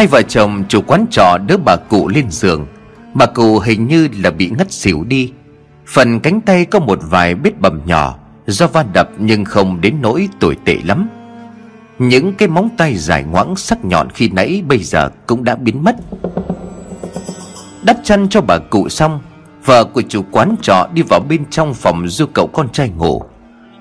[0.00, 2.66] Hai vợ chồng chủ quán trọ đỡ bà cụ lên giường.
[3.14, 5.32] Bà cụ hình như là bị ngất xỉu đi.
[5.86, 9.96] Phần cánh tay có một vài vết bầm nhỏ, Do va đập nhưng không đến
[10.02, 11.08] nỗi tồi tệ lắm.
[11.98, 15.84] Những cái móng tay dài ngoãng sắc nhọn khi nãy bây giờ cũng đã biến
[15.84, 15.96] mất.
[17.82, 19.20] Đắp chăn cho bà cụ xong,
[19.64, 23.22] Vợ của chủ quán trọ đi vào bên trong phòng du cậu con trai ngủ.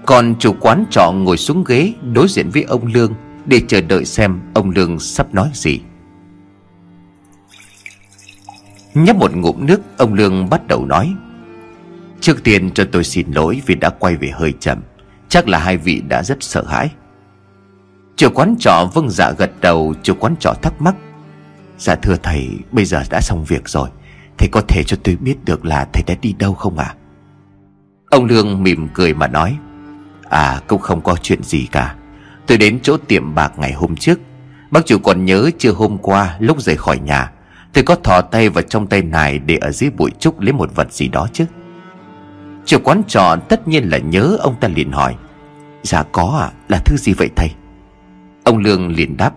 [0.06, 3.14] Còn chủ quán trọ ngồi xuống ghế đối diện với ông Lương
[3.46, 5.80] Để chờ đợi xem ông Lương sắp nói gì.
[8.94, 11.14] Nhấp một ngụm nước, ông Lương bắt đầu nói.
[12.22, 14.82] Trước tiên cho tôi xin lỗi vì đã quay về hơi chậm.
[15.30, 16.90] Chắc là hai vị đã rất sợ hãi.
[18.16, 20.96] Chủ quán trọ vâng dạ gật đầu, Chủ quán trọ thắc mắc.
[21.78, 23.90] Dạ thưa thầy, bây giờ đã xong việc rồi.
[24.38, 26.86] Thầy có thể cho tôi biết được là thầy đã đi đâu không ạ?
[26.86, 26.96] À?
[28.10, 29.58] Ông Lương mỉm cười mà nói.
[30.30, 31.96] À cũng không có chuyện gì cả.
[32.48, 34.20] Tôi đến chỗ tiệm bạc ngày hôm trước.
[34.72, 37.32] Bác chủ còn nhớ chưa hôm qua lúc rời khỏi nhà
[37.74, 40.76] Tôi có thò tay vào trong tay này Để ở dưới bụi trúc lấy một
[40.76, 41.46] vật gì đó chứ?
[42.66, 45.16] Chủ quán trọ tất nhiên là nhớ Ông ta liền hỏi.
[45.84, 47.52] Dạ có à là thứ gì vậy thầy?
[48.44, 49.34] Ông Lương liền đáp.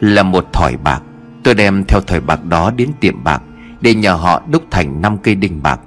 [0.00, 1.02] Là một thỏi bạc.
[1.42, 3.42] Tôi đem theo thỏi bạc đó đến tiệm bạc
[3.80, 5.80] Để nhờ họ đúc thành 5 cây đinh bạc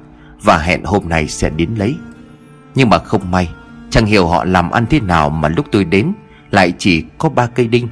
[0.43, 1.95] Và hẹn hôm nay sẽ đến lấy.
[2.75, 3.49] Nhưng mà không may,
[3.89, 6.13] Chẳng hiểu họ làm ăn thế nào mà lúc tôi đến
[6.51, 7.87] Lại chỉ có ba cây đinh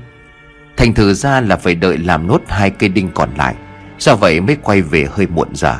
[0.77, 3.55] Thành thử ra là phải đợi làm nốt hai cây đinh còn lại.
[3.99, 5.79] Do vậy mới quay về hơi muộn giờ.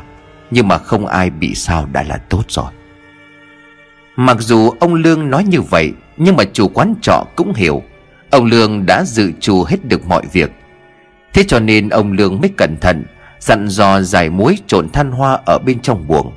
[0.52, 2.72] Nhưng mà không ai bị sao đã là tốt rồi.
[4.16, 7.84] Mặc dù ông Lương nói như vậy, Nhưng mà chủ quán trọ cũng hiểu.
[8.30, 10.52] Ông Lương đã dự trù hết được mọi việc.
[11.34, 13.06] Thế cho nên ông Lương mới cẩn thận,
[13.40, 16.32] Dặn dò giải muối trộn than hoa ở bên trong buồng.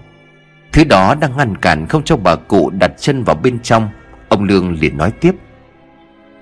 [0.73, 3.89] Thứ đó đang ngăn cản không cho bà cụ đặt chân vào bên trong,
[4.29, 5.33] Ông Lương liền nói tiếp.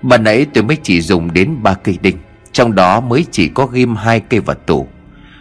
[0.03, 2.17] Bà nãy tôi mới chỉ dùng đến ba cây đinh,
[2.53, 4.89] Trong đó mới chỉ có ghim hai cây vào tủ.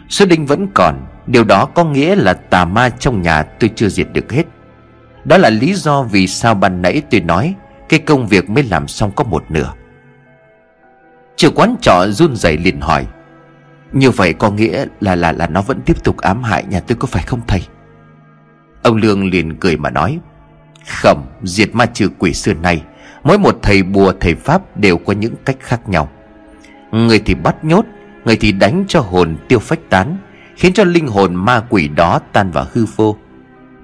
[0.08, 3.88] Số đinh vẫn còn, Điều đó có nghĩa là tà ma trong nhà tôi chưa
[3.88, 4.42] diệt được hết.
[5.24, 7.54] Đó là lý do vì sao ban nãy tôi nói
[7.88, 9.72] Cái công việc mới làm xong có một nửa.
[11.36, 13.06] Chủ quán trọ run rẩy liền hỏi,
[13.92, 16.96] Như vậy có nghĩa là là là nó vẫn tiếp tục ám hại nhà tôi
[16.96, 17.62] có phải không thầy?
[18.82, 20.18] Ông Lương liền cười mà nói
[20.86, 22.82] khẩm Diệt ma trừ quỷ xưa nay
[23.24, 26.08] Mỗi một thầy bùa, thầy pháp đều có những cách khác nhau.
[26.92, 27.84] Người thì bắt nhốt,
[28.24, 30.16] Người thì đánh cho hồn tiêu phách tán,
[30.56, 33.16] Khiến cho linh hồn ma quỷ đó tan vào hư vô.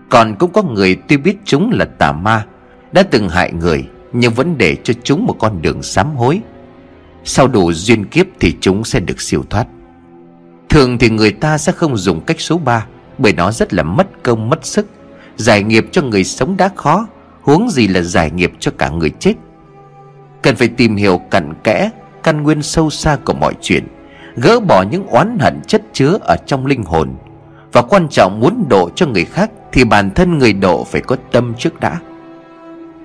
[0.08, 2.46] Còn cũng có người tuy biết chúng là tà ma,
[2.92, 6.40] Đã từng hại người, Nhưng vẫn để cho chúng một con đường sám hối.
[7.24, 9.66] Sau đủ duyên kiếp thì chúng sẽ được siêu thoát.
[10.68, 12.86] Thường thì người ta sẽ không dùng cách số 3
[13.18, 14.86] Bởi nó rất là mất công, mất sức,
[15.36, 17.06] Giải nghiệp cho người sống đã khó.
[17.48, 19.32] Huống gì là giải nghiệp cho cả người chết.
[20.42, 21.90] Cần phải tìm hiểu cặn kẽ,
[22.22, 23.86] Căn nguyên sâu xa của mọi chuyện,
[24.36, 27.14] Gỡ bỏ những oán hận chất chứa ở trong linh hồn.
[27.72, 31.16] Và quan trọng muốn độ cho người khác Thì bản thân người độ phải có
[31.32, 31.98] tâm trước đã.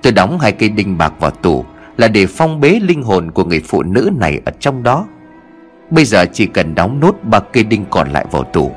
[0.02, 1.64] Tôi đóng hai cây đinh bạc vào tủ
[1.96, 5.06] Là để phong bế linh hồn của người phụ nữ này ở trong đó.
[5.90, 8.72] Bây giờ chỉ cần đóng nốt ba cây đinh còn lại vào tủ.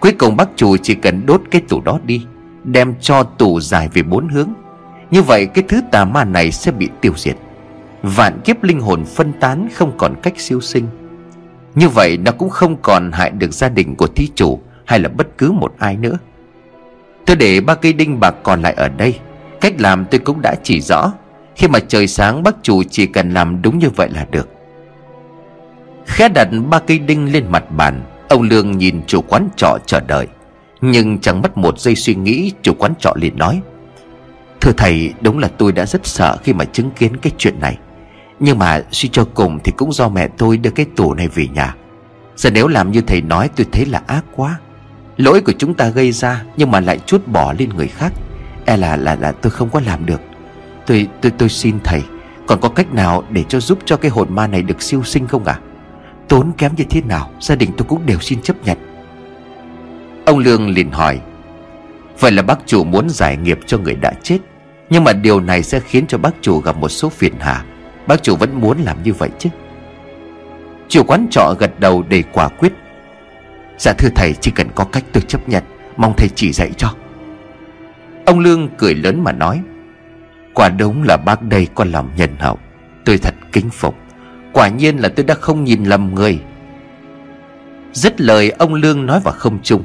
[0.00, 2.26] Cuối cùng bác chủ chỉ cần đốt cái tủ đó đi,
[2.64, 4.52] Đem cho tủ dài về bốn hướng
[5.10, 7.36] như vậy cái thứ tà ma này sẽ bị tiêu diệt.
[8.02, 10.86] Vạn kiếp linh hồn phân tán không còn cách siêu sinh.
[11.74, 15.08] Như vậy nó cũng không còn hại được gia đình của thí chủ Hay là
[15.08, 16.18] bất cứ một ai nữa.
[17.26, 19.18] Tôi để ba cây đinh bạc còn lại ở đây,
[19.60, 21.12] Cách làm tôi cũng đã chỉ rõ.
[21.56, 24.48] Khi mà trời sáng, bác chủ chỉ cần làm đúng như vậy là được.
[26.06, 30.00] Khẽ đặt ba cây đinh lên mặt bàn, Ông Lương nhìn chủ quán trọ chờ
[30.00, 30.26] đợi.
[30.80, 33.60] Nhưng chẳng mất một giây suy nghĩ, Chủ quán trọ liền nói
[34.66, 37.78] Thưa thầy, đúng là tôi đã rất sợ khi mà chứng kiến cái chuyện này.
[38.40, 41.46] Nhưng mà suy cho cùng thì cũng do mẹ tôi đưa cái tủ này về
[41.46, 41.74] nhà.
[42.36, 44.58] Giờ nếu làm như thầy nói, tôi thấy là ác quá.
[45.16, 48.12] Lỗi của chúng ta gây ra Nhưng mà lại chút bỏ lên người khác.
[48.64, 50.20] E là là là tôi không có làm được.
[50.86, 52.02] Tôi tôi tôi xin thầy,
[52.46, 55.26] Còn có cách nào để cho giúp cho cái hồn ma này được siêu sinh
[55.26, 55.60] không ạ?
[55.62, 55.64] À?
[56.28, 58.78] Tốn kém như thế nào, Gia đình tôi cũng đều xin chấp nhận.
[60.24, 61.20] Ông Lương liền hỏi,
[62.20, 64.38] Vậy là bác chủ muốn giải nghiệp cho người đã chết.
[64.90, 67.64] Nhưng mà điều này sẽ khiến cho bác chủ gặp một số phiền hà.
[68.06, 69.48] Bác chủ vẫn muốn làm như vậy chứ?
[70.88, 72.72] Chủ quán trọ gật đầu để quả quyết.
[73.78, 75.64] Dạ thưa thầy, chỉ cần có cách tôi chấp nhận,
[75.96, 76.94] Mong thầy chỉ dạy cho.
[78.26, 79.60] Ông Lương cười lớn mà nói,
[80.54, 82.58] Quả đúng là bác đây có lòng nhân hậu.
[83.04, 83.96] Tôi thật kính phục.
[84.52, 86.40] Quả nhiên là tôi đã không nhìn lầm người.
[87.92, 89.84] Dứt lời, ông Lương nói vào không trung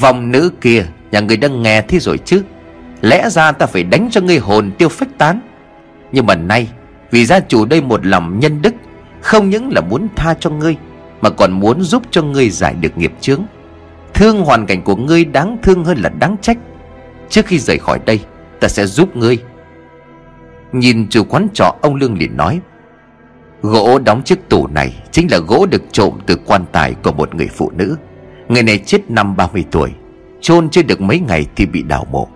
[0.00, 2.42] Vòng nữ kia, Nhà người đang nghe thế rồi chứ?
[3.04, 5.40] Lẽ ra ta phải đánh cho ngươi hồn tiêu phách tán.
[6.12, 6.68] Nhưng mà nay,
[7.10, 8.74] Vì gia chủ đây một lòng nhân đức,
[9.20, 10.76] Không những là muốn tha cho ngươi,
[11.20, 13.42] Mà còn muốn giúp cho ngươi giải được nghiệp chướng.
[14.14, 16.58] Thương hoàn cảnh của ngươi đáng thương hơn là đáng trách.
[17.28, 18.20] Trước khi rời khỏi đây,
[18.60, 19.38] Ta sẽ giúp ngươi.
[20.72, 22.60] Nhìn chủ quán trọ, ông Lương liền nói,
[23.62, 27.34] Gỗ đóng chiếc tủ này Chính là gỗ được trộm từ quan tài của một
[27.34, 27.96] người phụ nữ.
[28.48, 29.90] Người này chết năm 30 tuổi,
[30.40, 32.28] chôn chưa được mấy ngày thì bị đào mộ.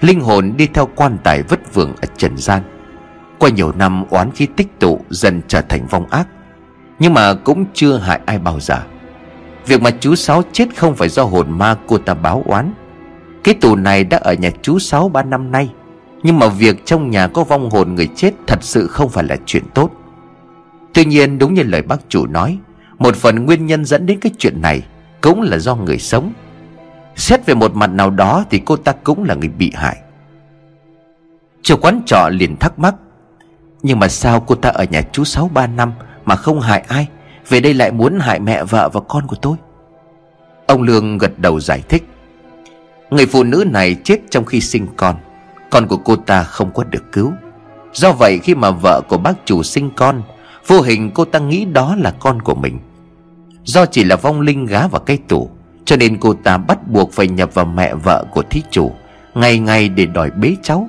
[0.00, 2.62] Linh hồn đi theo quan tài vất vưởng ở trần gian.
[3.38, 6.28] Qua nhiều năm oán khí tích tụ dần trở thành vong ác,
[6.98, 8.82] Nhưng mà cũng chưa hại ai bao giờ.
[9.66, 12.72] Việc mà chú Sáu chết không phải do hồn ma cô ta báo oán.
[13.44, 15.72] Cái tù này đã ở nhà chú Sáu ba năm nay,
[16.22, 19.36] Nhưng mà việc trong nhà có vong hồn người chết thật sự không phải là
[19.46, 19.90] chuyện tốt.
[20.94, 22.58] Tuy nhiên đúng như lời bác chủ nói,
[22.98, 24.82] Một phần nguyên nhân dẫn đến cái chuyện này
[25.20, 26.32] Cũng là do người sống.
[27.16, 29.96] Xét về một mặt nào đó Thì cô ta cũng là người bị hại.
[31.62, 32.94] Chủ quán trọ liền thắc mắc,
[33.82, 35.92] Nhưng mà sao cô ta ở nhà chú Sáu ba năm
[36.24, 37.08] Mà không hại ai?
[37.48, 39.56] Về đây lại muốn hại mẹ, vợ và con của tôi.
[40.66, 42.04] Ông Lương gật đầu giải thích,
[43.10, 45.16] Người phụ nữ này chết trong khi sinh con
[45.70, 47.32] Con của cô ta không có được cứu.
[47.92, 50.22] Do vậy khi mà vợ của bác chủ sinh con,
[50.66, 52.78] Vô hình cô ta nghĩ đó là con của mình.
[53.64, 55.50] Do chỉ là vong linh gá vào cây tủ
[55.86, 58.92] cho nên cô ta bắt buộc phải nhập vào mẹ vợ của thí chủ,
[59.34, 60.88] Ngày ngày để đòi bế cháu.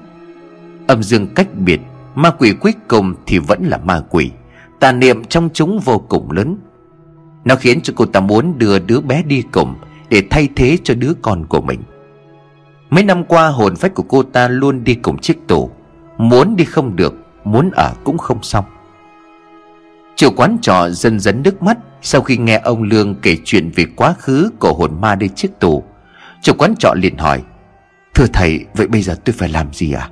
[0.88, 1.82] Âm dương cách biệt,
[2.16, 4.32] Ma quỷ cuối cùng thì vẫn là ma quỷ.
[4.80, 6.58] Tà niệm trong chúng vô cùng lớn.
[7.46, 9.76] Nó khiến cho cô ta muốn đưa đứa bé đi cùng
[10.10, 11.82] Để thay thế cho đứa con của mình.
[12.90, 15.70] Mấy năm qua, hồn phách của cô ta luôn đi cùng chiếc tủ
[16.18, 18.66] Muốn đi không được, Muốn ở cũng không xong.
[20.18, 23.86] Chủ quán trọ dân dấn nước mắt Sau khi nghe ông Lương kể chuyện về
[23.96, 25.84] quá khứ của hồn ma đi chiếc tù.
[26.42, 27.44] Chủ quán trọ liền hỏi,
[28.16, 30.10] Thưa thầy, vậy bây giờ tôi phải làm gì à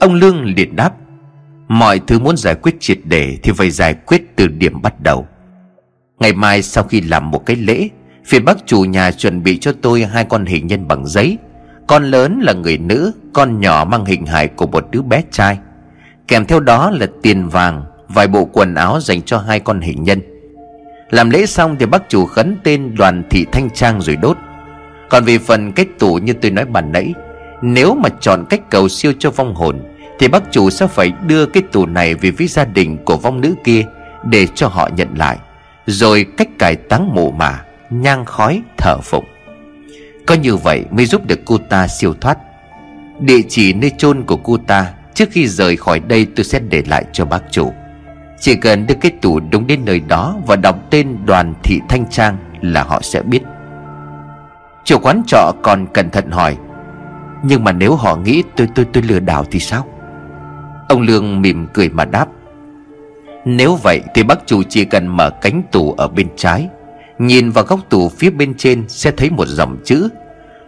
[0.00, 0.92] Ông Lương liền đáp,
[1.68, 5.26] Mọi thứ muốn giải quyết triệt để Thì phải giải quyết từ điểm bắt đầu.
[6.20, 7.88] Ngày mai sau khi làm một cái lễ
[8.24, 11.38] Phía bác chủ nhà chuẩn bị cho tôi Hai con hình nhân bằng giấy.
[11.86, 15.58] Con lớn là người nữ, Con nhỏ mang hình hài của một đứa bé trai.
[16.28, 17.84] Kèm theo đó là tiền vàng
[18.14, 20.20] Vài bộ quần áo dành cho hai con hình nhân.
[21.10, 24.36] Làm lễ xong thì bác chủ khấn tên đoàn thị thanh trang rồi đốt.
[25.08, 27.14] Còn về phần cách tủ như tôi nói bàn nãy,
[27.62, 29.80] Nếu mà chọn cách cầu siêu cho vong hồn,
[30.18, 33.40] Thì bác chủ sẽ phải đưa cái tủ này về với gia đình của vong
[33.40, 33.84] nữ kia
[34.24, 35.38] Để cho họ nhận lại.
[35.86, 39.24] Rồi cách cải táng mộ mà, Nhang khói thở phụng.
[40.26, 42.38] Có như vậy mới giúp được cô ta siêu thoát.
[43.20, 46.82] Địa chỉ nơi chôn của cô ta Trước khi rời khỏi đây tôi sẽ để
[46.86, 47.72] lại cho bác chủ
[48.40, 52.04] chỉ cần đưa cái tủ đúng đến nơi đó Và đọc tên đoàn thị thanh
[52.10, 53.42] trang Là họ sẽ biết.
[54.84, 56.56] Chủ quán trọ còn cẩn thận hỏi,
[57.42, 59.86] Nhưng mà nếu họ nghĩ tôi tôi tôi lừa đảo thì sao?
[60.88, 62.28] Ông Lương mỉm cười mà đáp,
[63.44, 66.68] Nếu vậy thì bác chủ chỉ cần mở cánh tủ ở bên trái,
[67.18, 70.08] Nhìn vào góc tủ phía bên trên sẽ thấy một dòng chữ.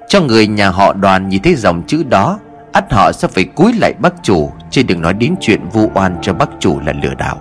[0.09, 2.39] Cho người nhà họ đoàn nhìn thấy dòng chữ đó,
[2.73, 6.17] ắt họ sẽ phải cúi lại bác chủ Chứ đừng nói đến chuyện vu oan
[6.23, 7.41] cho bác chủ là lừa đảo.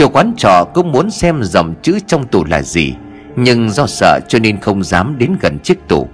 [0.00, 2.94] Chủ quán trọ cũng muốn xem dòng chữ trong tủ là gì,
[3.36, 6.08] Nhưng do sợ cho nên không dám đến gần chiếc tủ.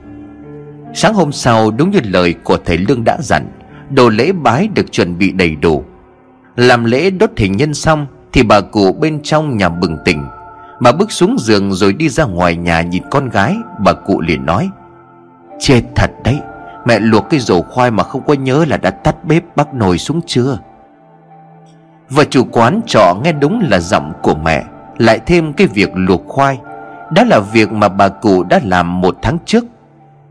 [0.95, 3.47] Sáng hôm sau, đúng như lời của thầy Lương đã dặn,
[3.91, 5.85] Đồ lễ bái được chuẩn bị đầy đủ.
[6.57, 10.25] Làm lễ đốt hình nhân xong Thì bà cụ bên trong nhà bừng tỉnh.
[10.81, 14.47] Bà bước xuống giường rồi đi ra ngoài nhà nhìn con gái, Bà cụ liền
[14.47, 14.71] nói,
[15.59, 16.39] Chết thật đấy,
[16.87, 19.99] Mẹ luộc cái rổ khoai mà không có nhớ là đã tắt bếp bắt nồi
[19.99, 20.59] xuống chưa?
[22.11, 24.65] Và chủ quán trọ nghe đúng là giọng của mẹ,
[24.99, 26.59] Lại thêm cái việc luộc khoai.
[27.13, 29.65] Đó là việc mà bà cụ đã làm một tháng trước.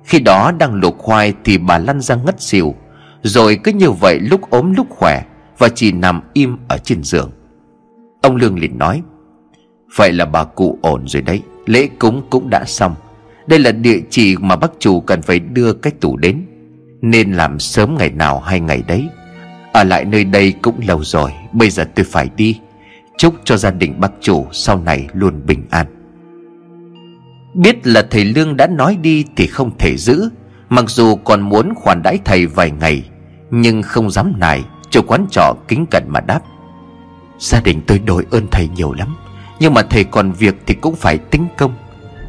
[0.03, 2.75] Khi đó đang luộc khoai thì bà lăn ra ngất xỉu.
[3.22, 5.24] Rồi cứ như vậy lúc ốm lúc khỏe
[5.58, 7.32] Và chỉ nằm im ở trên giường.
[8.22, 9.01] Ông Lương liền nói,
[9.96, 12.96] Vậy là bà cụ ổn rồi đấy, Lễ cúng cũng đã xong.
[13.48, 16.46] Đây là địa chỉ mà bác chủ cần phải đưa cái tủ đến.
[17.01, 19.08] Nên làm sớm ngày nào hay ngày đấy
[19.75, 22.60] ở lại nơi đây cũng lâu rồi, Bây giờ tôi phải đi.
[23.17, 25.86] Chúc cho gia đình bác chủ sau này luôn bình an.
[27.53, 30.29] Biết là thầy Lương đã nói đi thì không thể giữ.
[30.70, 33.03] Mặc dù còn muốn khoản đãi thầy vài ngày,
[33.51, 36.39] Nhưng không dám nài, Chủ quán trọ kính cẩn mà đáp.
[37.39, 39.15] Gia đình tôi đổi ơn thầy nhiều lắm,
[39.60, 41.74] Nhưng mà thầy còn việc thì cũng phải tính công.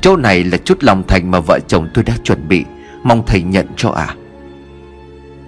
[0.00, 2.64] Chỗ này là chút lòng thành mà vợ chồng tôi đã chuẩn bị,
[3.02, 4.14] Mong thầy nhận cho à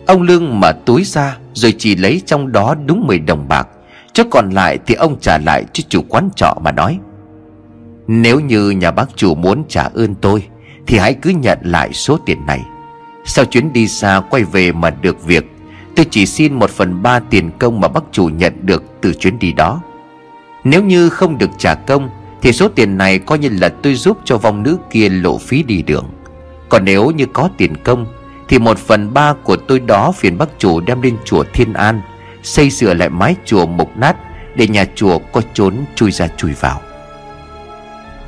[0.09, 3.69] Ông Lương mở túi ra, Rồi chỉ lấy trong đó đúng 10 đồng bạc.
[4.13, 6.99] Chứ còn lại thì ông trả lại cho chủ quán trọ mà nói,
[8.07, 10.43] Nếu như nhà bác chủ muốn trả ơn tôi,
[10.87, 12.61] Thì hãy cứ nhận lại số tiền này.
[13.25, 15.45] Sau chuyến đi xa quay về mà được việc,
[15.97, 19.39] Tôi chỉ xin một phần ba tiền công mà bác chủ nhận được từ chuyến
[19.39, 19.81] đi đó.
[20.65, 22.09] Nếu như không được trả công,
[22.43, 25.63] Thì số tiền này coi như là tôi giúp cho vong nữ kia lộ phí
[25.63, 26.07] đi đường.
[26.69, 28.07] Còn nếu như có tiền công
[28.49, 32.01] thì một phần ba của tôi đó phiền bác chủ đem lên chùa Thiên An,
[32.43, 34.17] Xây sửa lại mái chùa mục nát
[34.55, 36.81] Để nhà chùa có trốn chui ra chui vào.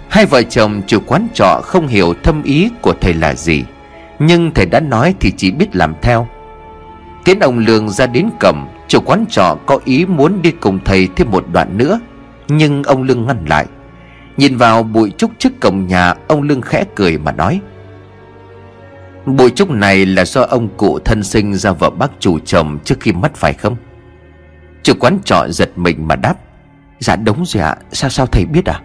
[0.09, 3.65] Hai vợ chồng chủ quán trọ không hiểu thâm ý của thầy là gì,
[4.19, 6.29] Nhưng thầy đã nói thì chỉ biết làm theo.
[7.25, 11.09] Tiến ông Lương ra đến cầm, Chủ quán trọ có ý muốn đi cùng thầy
[11.17, 12.01] thêm một đoạn nữa,
[12.49, 13.67] Nhưng ông Lương ngăn lại.
[14.37, 17.61] Nhìn vào bụi trúc trước cổng nhà, Ông Lương khẽ cười mà nói
[19.37, 23.01] Bụi trúc này là do ông cụ thân sinh ra vợ bác chủ chồng trước
[23.01, 23.77] khi mất phải không?
[24.83, 26.35] Chủ quán trọ giật mình mà đáp
[26.99, 28.81] Dạ đúng rồi ạ, Sao sao thầy biết à?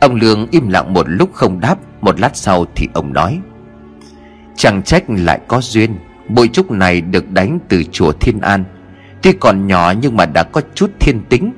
[0.00, 3.40] Ông Lương im lặng một lúc không đáp, Một lát sau thì ông nói,
[4.56, 5.98] Chẳng trách lại có duyên
[6.28, 8.64] Bụi trúc này được đánh từ chùa Thiên An.
[9.22, 11.52] Tuy còn nhỏ nhưng mà đã có chút thiên tính,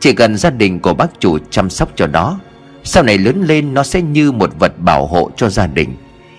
[0.00, 2.38] Chỉ cần gia đình của bác chủ chăm sóc cho nó,
[2.84, 5.94] Sau này lớn lên nó sẽ như một vật bảo hộ cho gia đình.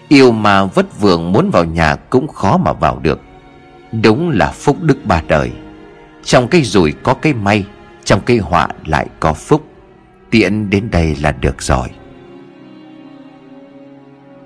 [0.09, 3.19] Yêu mà vất vưởng muốn vào nhà cũng khó mà vào được.
[4.03, 5.51] Đúng là phúc đức ba đời.
[6.23, 7.65] Trong cây rủi có cây may,
[8.03, 9.65] Trong cây họa lại có phúc.
[10.29, 11.87] Tiện đến đây là được rồi.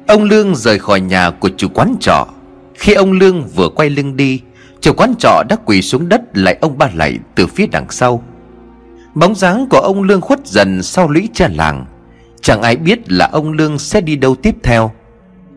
[0.07, 2.27] Ông Lương rời khỏi nhà của chủ quán trọ.
[2.75, 4.41] Khi ông Lương vừa quay lưng đi,
[4.81, 8.23] Chủ quán trọ đã quỳ xuống đất lại ông ba lạy từ phía đằng sau.
[9.15, 11.85] Bóng dáng của ông Lương khuất dần sau lũy cha làng.
[12.41, 14.91] Chẳng ai biết là ông Lương sẽ đi đâu tiếp theo.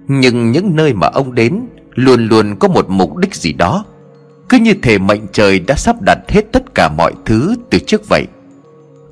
[0.08, 3.84] Nhưng những nơi mà ông đến Luôn luôn có một mục đích gì đó.
[4.48, 8.08] Cứ như thể mệnh trời đã sắp đặt hết tất cả mọi thứ từ trước
[8.08, 8.26] vậy.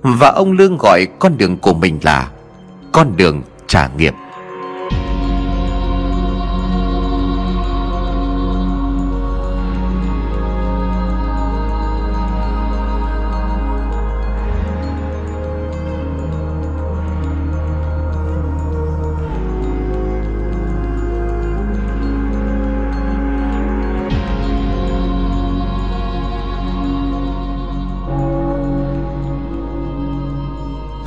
[0.03, 2.31] Và ông Lương gọi con đường của mình là
[2.93, 4.15] Con đường trả nghiệp.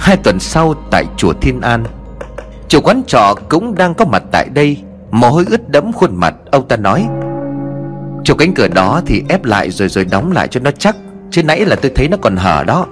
[0.08, 1.84] Hai tuần sau tại chùa Thiên An
[2.68, 4.78] Chủ quán trọ cũng đang có mặt tại đây,
[5.12, 7.08] Mồ hôi ướt đẫm khuôn mặt, Ông ta nói.
[8.24, 10.96] Chủ cánh cửa đó thì ép lại rồi rồi đóng lại cho nó chắc,
[11.32, 12.88] Chứ nãy là tôi thấy nó còn hở đó.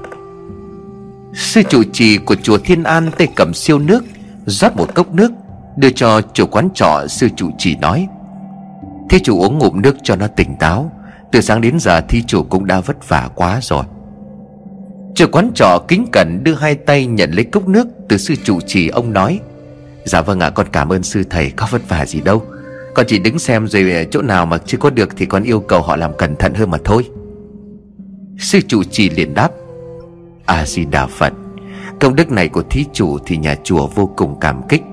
[1.33, 4.03] Sư chủ trì của chùa Thiên An tay cầm siêu nước,
[4.45, 5.31] rót một cốc nước,
[5.77, 8.07] Đưa cho chủ quán trọ, sư chủ trì nói.
[9.09, 10.91] Thế chủ uống ngụm nước cho nó tỉnh táo,
[11.31, 13.83] Từ sáng đến giờ thi chủ cũng đã vất vả quá rồi.
[15.15, 18.59] Chủ quán trọ kính cẩn đưa hai tay nhận lấy cốc nước Từ sư trụ
[18.61, 19.39] trì, ông nói
[20.03, 22.43] Dạ vâng ạ, con cảm ơn sư thầy, Có vất vả gì đâu.
[22.93, 25.59] Con chỉ đứng xem rồi ờ, chỗ nào mà chưa có được Thì con yêu
[25.59, 27.09] cầu họ làm cẩn thận hơn mà thôi.
[28.39, 29.51] Sư trụ trì liền đáp
[30.45, 31.33] A-di-đà Phật,
[31.99, 34.83] Công đức này của thí chủ thì nhà chùa vô cùng cảm kích.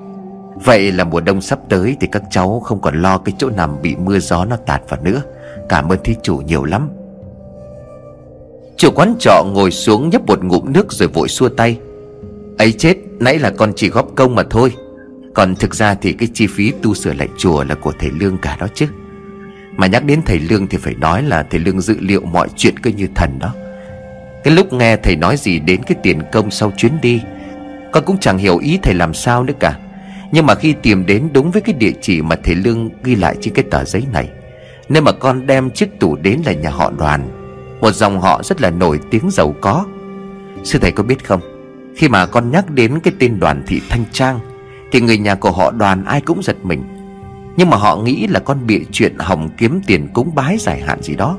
[0.65, 3.83] Vậy là mùa đông sắp tới Thì các cháu không còn lo cái chỗ nằm
[3.83, 5.23] bị mưa gió nó tạt vào nữa.
[5.69, 6.89] Cảm ơn thí chủ nhiều lắm.
[8.83, 11.79] Chủ quán trọ ngồi xuống nhấp một ngụm nước rồi vội xua tay.
[12.59, 14.73] Ấy chết, nãy là con chỉ góp công mà thôi.
[15.35, 18.39] Còn thực ra thì cái chi phí tu sửa lại chùa là của thầy Lương
[18.39, 18.87] cả đó chứ.
[19.77, 22.79] Mà nhắc đến thầy Lương thì phải nói là thầy Lương dự liệu mọi chuyện
[22.83, 23.55] cứ như thần đó.
[24.45, 27.21] Cái lúc nghe thầy nói gì đến cái tiền công sau chuyến đi,
[27.93, 29.79] Con cũng chẳng hiểu ý thầy làm sao nữa cả.
[30.33, 33.37] Nhưng mà khi tìm đến đúng với cái địa chỉ mà thầy Lương ghi lại
[33.41, 34.29] trên cái tờ giấy này
[34.89, 37.42] Nên mà con đem chiếc tủ đến là nhà họ đoàn
[37.83, 39.85] một dòng họ rất là nổi tiếng giàu có.
[40.65, 41.41] Sư thầy có biết không?
[41.97, 44.41] Khi mà con nhắc đến cái tên đoàn thị Thanh Trang,
[44.93, 46.83] Thì người nhà của họ đoàn ai cũng giật mình.
[47.57, 51.03] Nhưng mà họ nghĩ là con bị chuyện hỏng kiếm tiền cúng bái giải hạn
[51.03, 51.39] gì đó.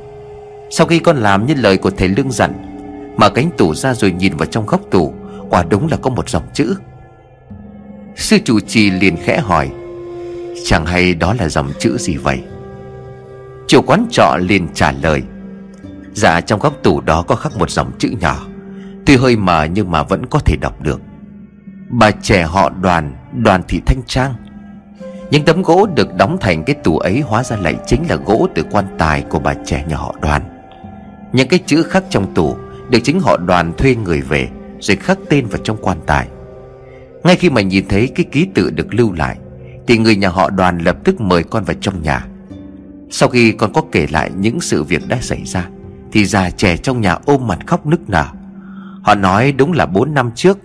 [0.69, 2.53] Sau khi con làm như lời của thầy Lương dặn
[3.17, 5.13] Mở cánh tủ ra rồi nhìn vào trong góc tủ,
[5.49, 6.75] Quả đúng là có một dòng chữ.
[8.15, 9.69] Sư chủ trì liền khẽ hỏi,
[10.65, 12.39] Chẳng hay đó là dòng chữ gì vậy?
[13.67, 15.23] Chủ quán trọ liền trả lời
[16.13, 18.47] Dạ trong góc tủ đó có khắc một dòng chữ nhỏ.
[19.05, 21.01] Tuy hơi mờ nhưng mà vẫn có thể đọc được.
[21.89, 24.33] Bà trẻ họ đoàn Đoàn thị Thanh Trang.
[25.31, 28.47] Những tấm gỗ được đóng thành cái tủ ấy Hóa ra lại chính là gỗ
[28.55, 30.41] từ quan tài Của bà trẻ nhà họ đoàn.
[31.33, 32.55] Những cái chữ khắc trong tủ
[32.89, 36.27] Được chính họ đoàn thuê người về, Rồi khắc tên vào trong quan tài.
[37.23, 39.37] Ngay khi mà nhìn thấy cái ký tự được lưu lại,
[39.87, 42.25] Thì người nhà họ đoàn lập tức mời con vào trong nhà.
[43.09, 45.67] Sau khi con có kể lại những sự việc đã xảy ra
[46.13, 48.25] thì già trẻ trong nhà ôm mặt khóc nức nở.
[49.03, 50.57] Họ nói đúng là 4 năm trước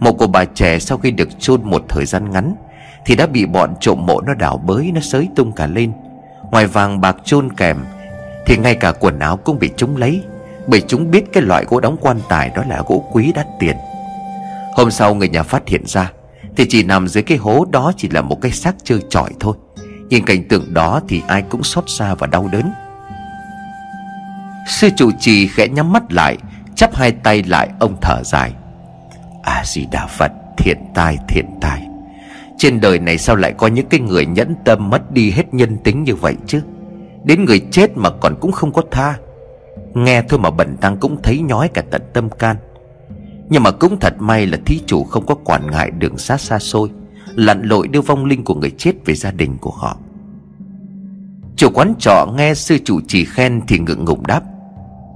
[0.00, 2.54] Mộ của bà trẻ sau khi được chôn một thời gian ngắn
[3.06, 5.92] Thì đã bị bọn trộm mộ nó đảo bới, Nó sới tung cả lên.
[6.50, 7.76] Ngoài vàng bạc chôn kèm
[8.46, 10.22] Thì ngay cả quần áo cũng bị chúng lấy,
[10.66, 13.76] Bởi chúng biết cái loại gỗ đóng quan tài đó là gỗ quý đắt tiền.
[14.74, 16.12] Hôm sau người nhà phát hiện ra
[16.56, 19.56] Thì chỉ nằm dưới cái hố đó chỉ là một cái xác chơi trọi thôi.
[20.08, 22.72] Nhìn cảnh tượng đó thì ai cũng xót xa và đau đớn.
[24.66, 26.38] Sư trụ trì khẽ nhắm mắt lại,
[26.76, 28.52] Chắp hai tay lại, ông thở dài.
[29.42, 31.88] À di đà Phật thiện tai thiện tai.
[32.58, 35.76] Trên đời này sao lại có những cái người nhẫn tâm mất đi hết nhân
[35.84, 36.62] tính như vậy chứ?
[37.24, 39.14] Đến người chết mà còn cũng không có tha.
[39.94, 42.56] Nghe thôi mà bẩn tăng cũng thấy nhói cả tận tâm can.
[43.48, 46.58] Nhưng mà cũng thật may là thí chủ không có quản ngại đường xa xa
[46.58, 46.90] xôi,
[47.34, 49.96] Lặn lội đưa vong linh của người chết về gia đình của họ.
[51.56, 54.42] Chủ quán trọ nghe sư chủ trì khen thì ngượng ngùng đáp.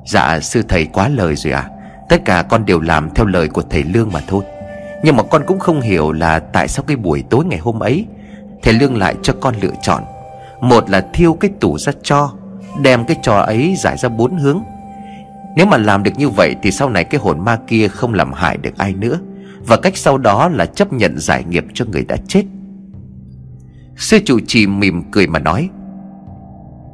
[0.06, 1.68] Dạ sư thầy quá lời rồi à
[2.10, 4.44] Tất cả con đều làm theo lời của thầy Lương mà thôi.
[5.02, 8.06] Nhưng mà con cũng không hiểu là tại sao cái buổi tối ngày hôm ấy,
[8.62, 10.02] Thầy Lương lại cho con lựa chọn.
[10.60, 12.32] Một là thiêu cái tủ ra cho,
[12.82, 14.62] Đem cái trò ấy giải ra bốn hướng.
[15.56, 18.32] Nếu mà làm được như vậy Thì sau này cái hồn ma kia không làm
[18.32, 19.18] hại được ai nữa.
[19.66, 22.42] Và cách sau đó là chấp nhận giải nghiệp cho người đã chết.
[23.96, 25.68] Sư chủ trì mỉm cười mà nói,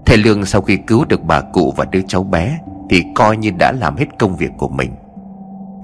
[0.07, 2.59] Thầy Lương sau khi cứu được bà cụ và đứa cháu bé
[2.91, 4.91] thì coi như đã làm hết công việc của mình.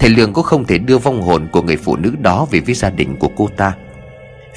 [0.01, 2.75] Thầy Lương cũng không thể đưa vong hồn của người phụ nữ đó về với
[2.75, 3.75] gia đình của cô ta.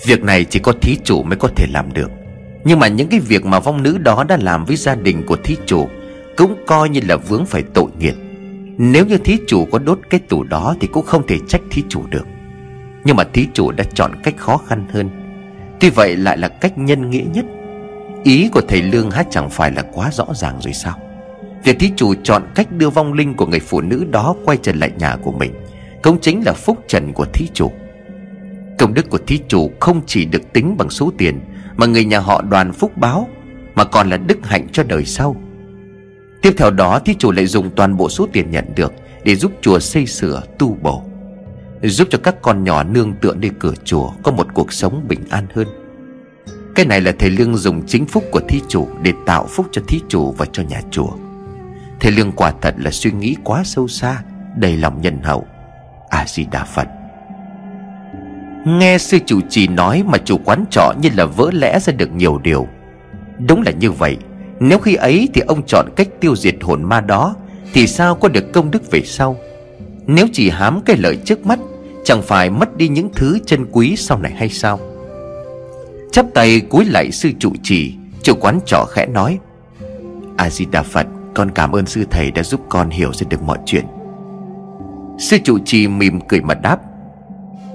[0.06, 2.12] Việc này chỉ có thí chủ mới có thể làm được.
[2.64, 5.38] Nhưng mà những cái việc mà vong nữ đó đã làm với gia đình của
[5.44, 5.88] thí chủ
[6.38, 8.16] Cũng coi như là vướng phải tội nghiệp.
[8.78, 11.84] Nếu như thí chủ có đốt cái tủ đó Thì cũng không thể trách thí
[11.90, 12.28] chủ được.
[13.04, 15.10] Nhưng mà thí chủ đã chọn cách khó khăn hơn.
[15.80, 17.46] Tuy vậy lại là cách nhân nghĩa nhất.
[18.24, 21.00] Ý của thầy Lương hát chẳng phải là quá rõ ràng rồi sao?
[21.66, 24.74] Việc thí chủ chọn cách đưa vong linh của người phụ nữ đó quay trở
[24.74, 25.54] lại nhà của mình.
[26.04, 27.72] Cũng chính là phúc trần của thí chủ.
[28.80, 31.40] Công đức của thí chủ không chỉ được tính bằng số tiền
[31.78, 33.28] Mà người nhà họ đoàn phúc báo,
[33.76, 35.36] Mà còn là đức hạnh cho đời sau.
[36.42, 39.52] Tiếp theo đó, thí chủ lại dùng toàn bộ số tiền nhận được Để giúp
[39.62, 41.04] chùa xây sửa tu bổ,
[41.82, 45.22] Giúp cho các con nhỏ nương tựa nơi cửa chùa Có một cuộc sống bình
[45.30, 45.68] an hơn.
[46.76, 49.82] Cái này là thầy Lương dùng chính phúc của thí chủ Để tạo phúc cho
[49.88, 51.25] thí chủ và cho nhà chùa.
[52.00, 54.22] Thầy Lương quả thật là suy nghĩ quá sâu xa,
[54.58, 55.46] Đầy lòng nhân hậu.
[56.10, 56.88] A-di-đà Phật
[58.66, 62.10] Nghe sư chủ trì nói mà chủ quán trọ như là vỡ lẽ ra được
[62.16, 62.68] nhiều điều.
[63.48, 64.18] Đúng là như vậy,
[64.60, 67.36] Nếu khi ấy thì ông chọn cách tiêu diệt hồn ma đó,
[67.74, 69.38] Thì sao có được công đức về sau?
[70.08, 71.60] Nếu chỉ hám cái lợi trước mắt,
[72.04, 74.80] Chẳng phải mất đi những thứ chân quý sau này hay sao?
[76.12, 79.40] Chắp tay cúi lại sư trụ trì, Chủ quán trọ khẽ nói
[80.38, 83.86] A-di-đà Phật con cảm ơn sư thầy đã giúp con hiểu ra được mọi chuyện.
[85.20, 86.80] Sư trụ trì mỉm cười mà đáp,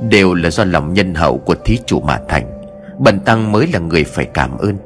[0.08, 2.50] Đều là do lòng nhân hậu của thí chủ mà thành,
[2.98, 4.76] Bần tăng mới là người phải cảm ơn.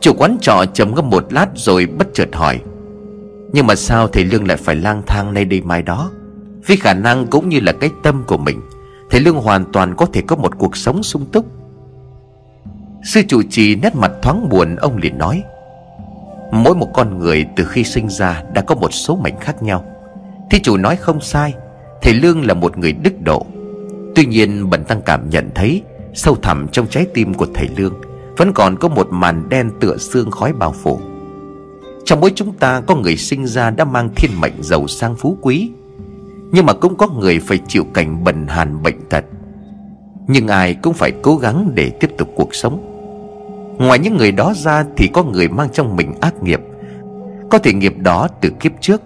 [0.00, 2.60] Chủ quán trọ trầm ngâm một lát rồi bất chợt hỏi,
[3.52, 6.10] Nhưng mà sao thầy Lương lại phải lang thang nay đây mai đó?
[6.66, 8.60] Vì khả năng cũng như là cái tâm của mình,
[9.10, 11.46] Thầy Lương hoàn toàn có thể có một cuộc sống sung túc.
[13.04, 15.42] Sư trụ trì nét mặt thoáng buồn, Ông liền nói
[16.54, 19.84] Mỗi một con người từ khi sinh ra Đã có một số mệnh khác nhau.
[20.50, 21.54] Thí chủ nói không sai,
[22.02, 23.46] Thầy Lương là một người đức độ.
[24.14, 25.82] Tuy nhiên, Bần Tăng cảm nhận thấy,
[26.14, 27.94] Sâu thẳm trong trái tim của thầy Lương,
[28.36, 31.00] Vẫn còn có một màn đen tựa xương khói bao phủ.
[32.04, 35.38] Trong mỗi chúng ta có người sinh ra đã mang thiên mệnh giàu sang phú
[35.40, 35.70] quý,
[36.52, 39.24] Nhưng mà cũng có người phải chịu cảnh bần hàn bệnh tật.
[40.28, 42.93] Nhưng ai cũng phải cố gắng để tiếp tục cuộc sống.
[43.78, 46.60] Ngoài những người đó ra thì có người mang trong mình ác nghiệp.
[47.50, 49.02] Có thể nghiệp đó từ kiếp trước,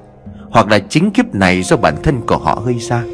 [0.51, 3.05] Hoặc là chính kiếp này do bản thân của họ gây ra.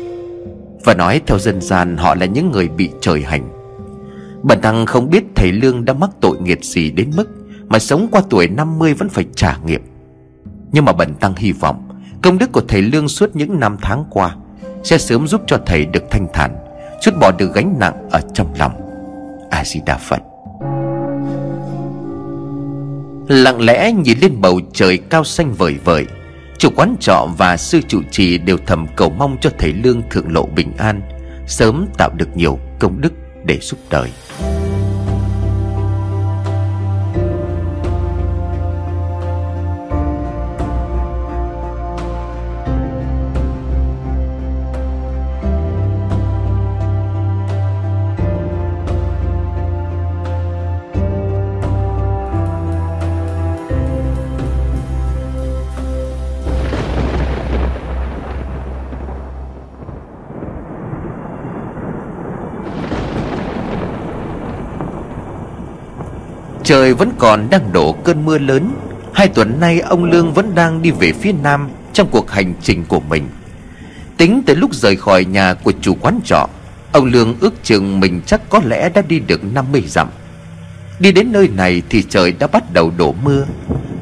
[0.84, 3.48] Và nói theo dân gian, họ là những người bị trời hành.
[4.42, 7.30] Bần tăng không biết thầy Lương đã mắc tội nghiệt gì đến mức
[7.68, 9.82] Mà sống qua tuổi 50 vẫn phải trả nghiệp.
[10.72, 11.88] Nhưng mà bần tăng hy vọng,
[12.22, 14.36] Công đức của thầy Lương suốt những năm tháng qua
[14.82, 16.56] Sẽ sớm giúp cho thầy được thanh thản,
[17.00, 18.72] Chút bỏ được gánh nặng ở trong lòng.
[19.50, 20.34] A-di-đà Phật.
[23.28, 26.06] Lặng lẽ nhìn lên bầu trời cao xanh vời vời.
[26.58, 30.32] Chủ quán trọ và sư trụ trì đều thầm cầu mong cho thầy Lương thượng
[30.32, 31.00] lộ bình an,
[31.46, 33.12] Sớm tạo được nhiều công đức
[33.44, 34.10] để giúp đời.
[66.85, 68.70] Trời vẫn còn đang đổ cơn mưa lớn,
[69.14, 72.85] Hai tuần nay ông Lương vẫn đang đi về phía nam trong cuộc hành trình
[72.88, 73.29] của mình.
[74.16, 76.49] Tính tới lúc rời khỏi nhà của chủ quán trọ,
[76.92, 80.09] Ông Lương ước chừng mình chắc có lẽ đã đi được 50 dặm.
[80.99, 83.47] Đi đến nơi này thì trời đã bắt đầu đổ mưa,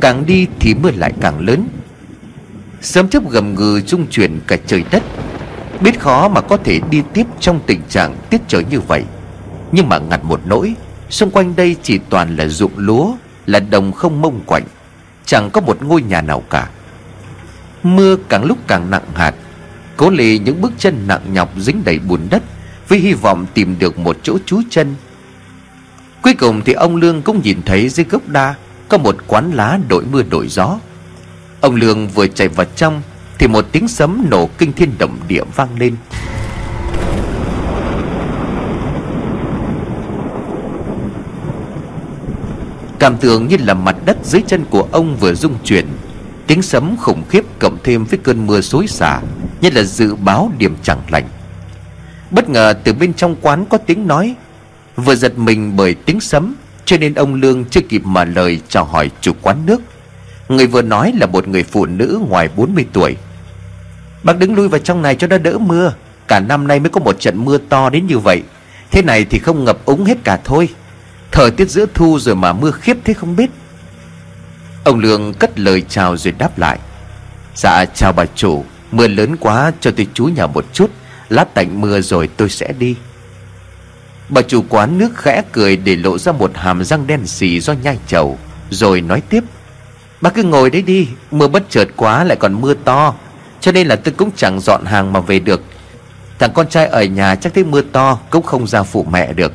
[0.01, 1.68] Càng đi thì mưa lại càng lớn.
[2.81, 5.03] Sớm chấp gầm gừ rung chuyển cả trời đất,
[5.81, 9.05] Biết khó mà có thể đi tiếp trong tình trạng tiết trời như vậy.
[9.73, 10.75] Nhưng mà ngặt một nỗi
[11.12, 13.14] Xung quanh đây chỉ toàn là ruộng lúa,
[13.46, 14.64] Là đồng không mông quạnh,
[15.27, 16.68] Chẳng có một ngôi nhà nào cả.
[17.83, 19.35] Mưa càng lúc càng nặng hạt,
[19.96, 22.42] Cố lì những bước chân nặng nhọc dính đầy bùn đất
[22.88, 24.94] Với hy vọng tìm được một chỗ trú chân.
[26.22, 28.55] Cuối cùng thì ông Lương cũng nhìn thấy dưới gốc đa
[28.88, 30.79] Có một quán lá đổi mưa đổi gió.
[31.61, 33.03] Ông Lương vừa chạy vào trong
[33.38, 35.96] Thì một tiếng sấm nổ kinh thiên động địa vang lên.
[43.02, 45.86] Cảm tưởng như là mặt đất dưới chân của ông vừa rung chuyển.
[46.46, 49.20] Tiếng sấm khủng khiếp cộng thêm với cơn mưa xối xả,
[49.60, 51.28] Như là dự báo điểm chẳng lành.
[52.30, 54.34] Bất ngờ từ bên trong quán có tiếng nói,
[54.96, 58.84] Vừa giật mình bởi tiếng sấm, Cho nên ông Lương chưa kịp mở lời chào
[58.84, 59.80] hỏi chủ quán nước.
[60.48, 63.16] Người vừa nói là một người phụ nữ ngoài 40 tuổi.
[64.22, 65.94] Bác đứng lui vào trong này cho nó đỡ mưa,
[66.28, 68.42] Cả năm nay mới có một trận mưa to đến như vậy,
[68.90, 70.68] Thế này thì không ngập úng hết cả thôi.
[71.33, 73.51] Thời tiết giữa thu rồi mà mưa khiếp thế không biết.
[74.85, 76.79] Ông Lương cất lời chào rồi đáp lại.
[77.55, 78.64] Dạ chào bà chủ.
[78.90, 80.90] Mưa lớn quá, cho tôi chú nhà một chút.
[81.29, 82.97] Lát tạnh mưa rồi tôi sẽ đi.
[84.29, 87.73] Bà chủ quán nước khẽ cười để lộ ra một hàm răng đen xì do
[87.73, 88.38] nhai chầu,
[88.71, 89.45] Rồi nói tiếp.
[90.21, 93.14] Bà cứ ngồi đấy đi, Mưa bất chợt quá lại còn mưa to.
[93.61, 95.62] Cho nên là tôi cũng chẳng dọn hàng mà về được.
[96.38, 99.53] Thằng con trai ở nhà chắc thấy mưa to Cũng không ra phụ mẹ được.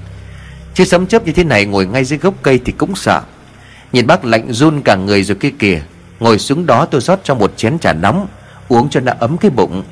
[0.78, 3.22] Chứ sấm chớp như thế này ngồi ngay dưới gốc cây thì cũng sợ.
[3.92, 5.82] Nhìn bác lạnh run cả người rồi kia kìa.
[6.20, 8.28] Ngồi xuống đó tôi rót cho một chén trà nóng,
[8.68, 9.84] Uống cho nó ấm cái bụng.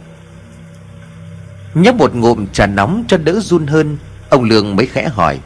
[1.73, 3.97] Nhấp một ngụm trà nóng cho đỡ run hơn,
[4.29, 5.39] Ông Lương mới khẽ hỏi.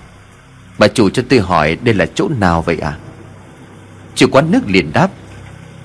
[0.77, 2.97] Bà chủ cho tôi hỏi đây là chỗ nào vậy à
[4.15, 5.09] Chủ quán nước liền đáp.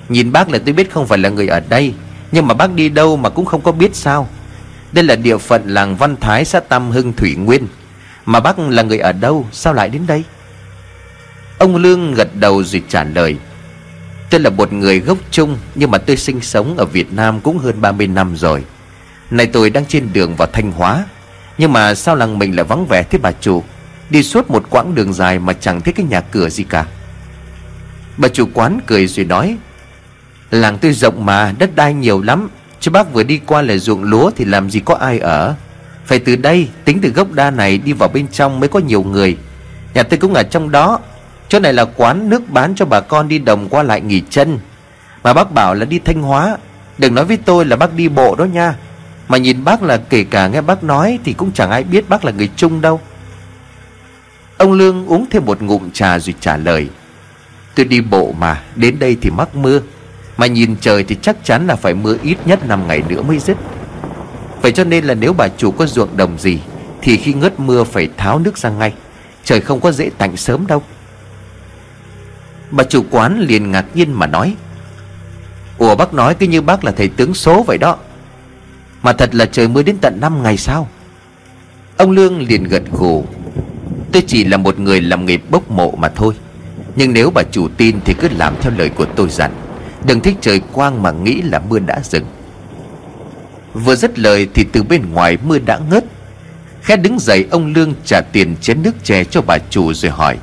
[0.09, 1.93] Nhìn bác là tôi biết không phải là người ở đây,
[2.31, 4.29] Nhưng mà bác đi đâu mà cũng không có biết sao.
[4.91, 7.67] Đây là địa phận làng Văn Thái, xã Tam Hưng, Thủy Nguyên.
[8.25, 10.23] Mà bác là người ở đâu, Sao lại đến đây?
[11.57, 13.37] Ông Lương gật đầu rồi trả lời.
[14.29, 17.57] Tôi là một người gốc Trung, Nhưng mà tôi sinh sống ở Việt Nam cũng
[17.57, 18.63] hơn 30 năm rồi.
[19.31, 21.05] Này tôi đang trên đường vào Thanh Hóa,
[21.57, 23.63] Nhưng mà sao làng mình lại vắng vẻ thế bà chủ?
[24.09, 26.85] Đi suốt một quãng đường dài mà chẳng thấy cái nhà cửa gì cả.
[28.17, 29.57] Bà chủ quán cười rồi nói,
[30.51, 32.49] Làng tôi rộng mà, đất đai nhiều lắm.
[32.79, 35.55] Chứ bác vừa đi qua là ruộng lúa thì làm gì có ai ở.
[36.05, 39.03] Phải từ đây, tính từ gốc đa này đi vào bên trong mới có nhiều
[39.03, 39.37] người.
[39.93, 40.99] Nhà tôi cũng ở trong đó.
[41.49, 44.59] Chỗ này là quán nước bán cho bà con đi đồng qua lại nghỉ chân.
[45.23, 46.57] Mà bác bảo là đi Thanh Hóa.
[46.97, 48.75] Đừng nói với tôi là bác đi bộ đó nha.
[49.27, 52.25] Mà nhìn bác là kể cả nghe bác nói Thì cũng chẳng ai biết bác
[52.25, 52.99] là người Trung đâu.
[54.57, 56.89] Ông Lương uống thêm một ngụm trà rồi trả lời.
[57.75, 59.81] Tôi đi bộ mà, Đến đây thì mắc mưa.
[60.37, 63.39] Mà nhìn trời thì chắc chắn là phải mưa ít nhất 5 ngày nữa mới
[63.39, 63.57] dứt.
[64.65, 66.59] Vậy cho nên là nếu bà chủ có ruộng đồng gì,
[67.01, 68.93] Thì khi ngớt mưa phải tháo nước ra ngay.
[69.43, 70.83] Trời không có dễ tạnh sớm đâu.
[72.71, 74.55] Bà chủ quán liền ngạc nhiên mà nói,
[75.77, 77.97] Ủa bác nói cứ như bác là thầy tướng số vậy đó.
[79.01, 80.89] Mà thật là trời mưa đến tận 5 ngày sao?
[81.97, 83.25] Ông Lương liền gật gù,
[84.11, 86.33] Tôi chỉ là một người làm nghề bốc mộ mà thôi.
[86.95, 89.51] Nhưng nếu bà chủ tin thì cứ làm theo lời của tôi dặn.
[90.05, 92.25] Đừng thích trời quang mà nghĩ là mưa đã dừng.
[93.75, 96.03] Vừa dứt lời thì từ bên ngoài mưa đã ngớt.
[96.81, 100.37] Khẽ đứng dậy, ông Lương trả tiền chén nước chè cho bà chủ rồi hỏi,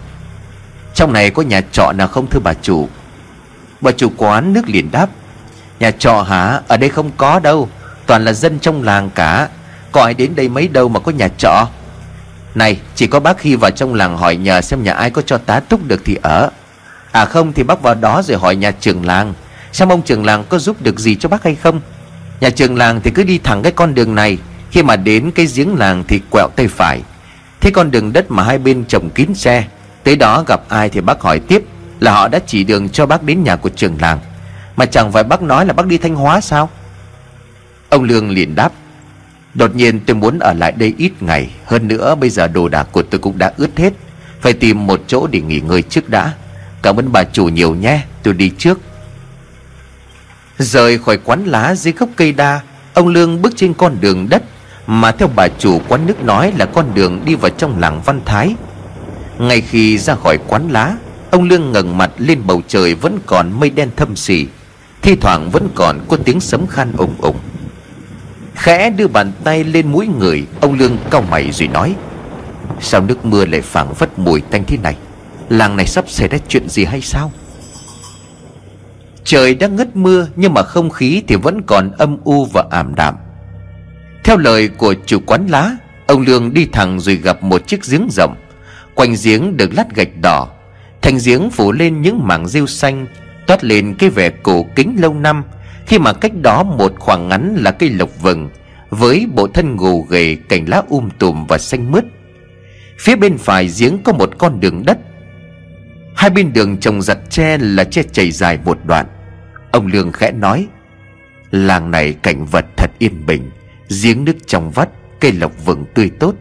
[0.94, 2.88] trong này có nhà trọ nào không thưa bà chủ?
[3.80, 5.10] Bà chủ quán nước liền đáp,
[5.80, 6.60] Nhà trọ hả?
[6.68, 7.68] Ở đây không có đâu,
[8.06, 9.48] Toàn là dân trong làng cả.
[9.92, 11.68] Có ai đến đây mấy đâu mà có nhà trọ?
[12.54, 15.38] Này, chỉ có bác khi vào trong làng hỏi nhờ Xem nhà ai có cho
[15.38, 16.50] tá túc được thì ở.
[17.12, 19.34] À không, thì bác vào đó rồi hỏi nhà trưởng làng,
[19.72, 21.80] Xem ông trưởng làng có giúp được gì cho bác hay không?
[22.42, 24.38] Nhà trường làng thì cứ đi thẳng cái con đường này.
[24.70, 27.00] Khi mà đến cái giếng làng thì quẹo tay phải.
[27.61, 29.64] Thế con đường đất mà hai bên trồng kín xe,
[30.05, 31.62] Tới đó gặp ai thì bác hỏi tiếp
[32.00, 34.18] Là họ đã chỉ đường cho bác đến nhà của trường làng.
[34.76, 36.70] Mà chẳng phải bác nói là bác đi Thanh Hóa sao?
[37.88, 38.72] Ông Lương liền đáp,
[39.55, 41.50] Đột nhiên tôi muốn ở lại đây ít ngày.
[41.64, 43.92] Hơn nữa bây giờ đồ đạc của tôi cũng đã ướt hết.
[44.40, 46.35] Phải tìm một chỗ để nghỉ ngơi trước đã.
[46.83, 48.00] Cảm ơn bà chủ nhiều nhé.
[48.22, 48.78] Tôi đi trước.
[50.58, 52.60] Rời khỏi quán lá dưới gốc cây đa,
[52.94, 54.42] Ông Lương bước trên con đường đất
[54.86, 58.20] Mà theo bà chủ quán nước nói là con đường đi vào trong làng Văn
[58.24, 58.54] Thái.
[59.38, 60.96] Ngay khi ra khỏi quán lá,
[61.30, 64.46] Ông Lương ngẩng mặt lên bầu trời vẫn còn mây đen thâm xỉ
[65.02, 67.38] Thi thoảng vẫn còn có tiếng sấm khan ủng ủng
[68.54, 71.94] Khẽ đưa bàn tay lên mũi người, Ông Lương cau mày rồi nói,
[72.80, 74.96] Sao nước mưa lại phảng phất mùi tanh thế này?
[75.48, 77.32] Làng này sắp xảy ra chuyện gì hay sao?
[79.24, 82.94] Trời đã ngất mưa, Nhưng mà không khí thì vẫn còn âm u và ảm
[82.94, 83.14] đạm.
[84.24, 88.08] Theo lời của chủ quán lá, Ông Lương đi thẳng rồi gặp một chiếc giếng
[88.11, 88.35] rộng.
[88.94, 90.48] Quanh giếng được lát gạch đỏ.
[91.02, 93.06] Thành giếng phủ lên những mảng rêu xanh,
[93.46, 95.44] Toát lên cái vẻ cổ kính lâu năm,
[95.87, 98.50] Khi mà cách đó một khoảng ngắn là cây lộc vừng,
[98.90, 102.04] Với bộ thân gồ ghề cành lá um tùm và xanh mướt.
[102.98, 104.98] Phía bên phải giếng có một con đường đất
[106.22, 109.06] Hai bên đường trồng giặt tre là tre chảy dài một đoạn.
[109.70, 110.66] Ông Lương khẽ nói,
[111.50, 113.50] Làng này cảnh vật thật yên bình,
[114.02, 114.88] Giếng nước trong vắt,
[115.20, 116.35] Cây lộc vừng tươi tốt,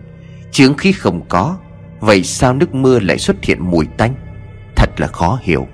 [0.52, 1.58] Chướng khí không có,
[2.00, 4.16] Vậy sao nước mưa lại xuất hiện mùi tanh?
[4.76, 5.68] Thật là khó hiểu.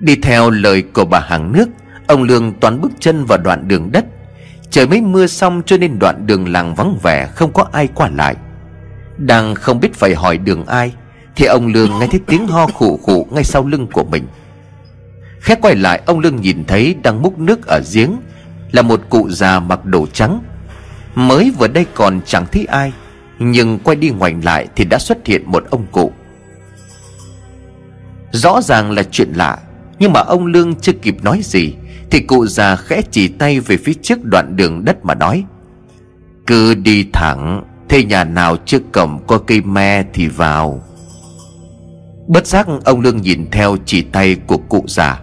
[0.00, 1.68] Đi theo lời của bà hàng nước,
[2.06, 4.04] Ông Lương toán bước chân vào đoạn đường đất.
[4.70, 8.08] Trời mới mưa xong cho nên đoạn đường làng vắng vẻ, Không có ai qua
[8.14, 8.36] lại.
[9.18, 10.92] Đang không biết phải hỏi đường ai
[11.36, 14.26] thì ông Lương nghe thấy tiếng ho khụ khụ ngay sau lưng của mình.
[15.40, 18.16] Khẽ quay lại, ông Lương nhìn thấy đang múc nước ở giếng
[18.72, 20.40] Là một cụ già mặc đồ trắng.
[21.14, 22.92] Mới vừa đây còn chẳng thấy ai,
[23.38, 26.12] Nhưng quay đi ngoảnh lại thì đã xuất hiện một ông cụ.
[28.32, 29.58] Rõ ràng là chuyện lạ,
[29.98, 31.74] Nhưng mà ông Lương chưa kịp nói gì
[32.10, 35.44] Thì cụ già khẽ chỉ tay về phía trước đoạn đường đất mà nói,
[36.46, 40.82] Cứ đi thẳng, Thế nhà nào trước cổng có cây me thì vào.
[42.26, 45.20] Bất giác ông Lương nhìn theo chỉ tay của cụ già.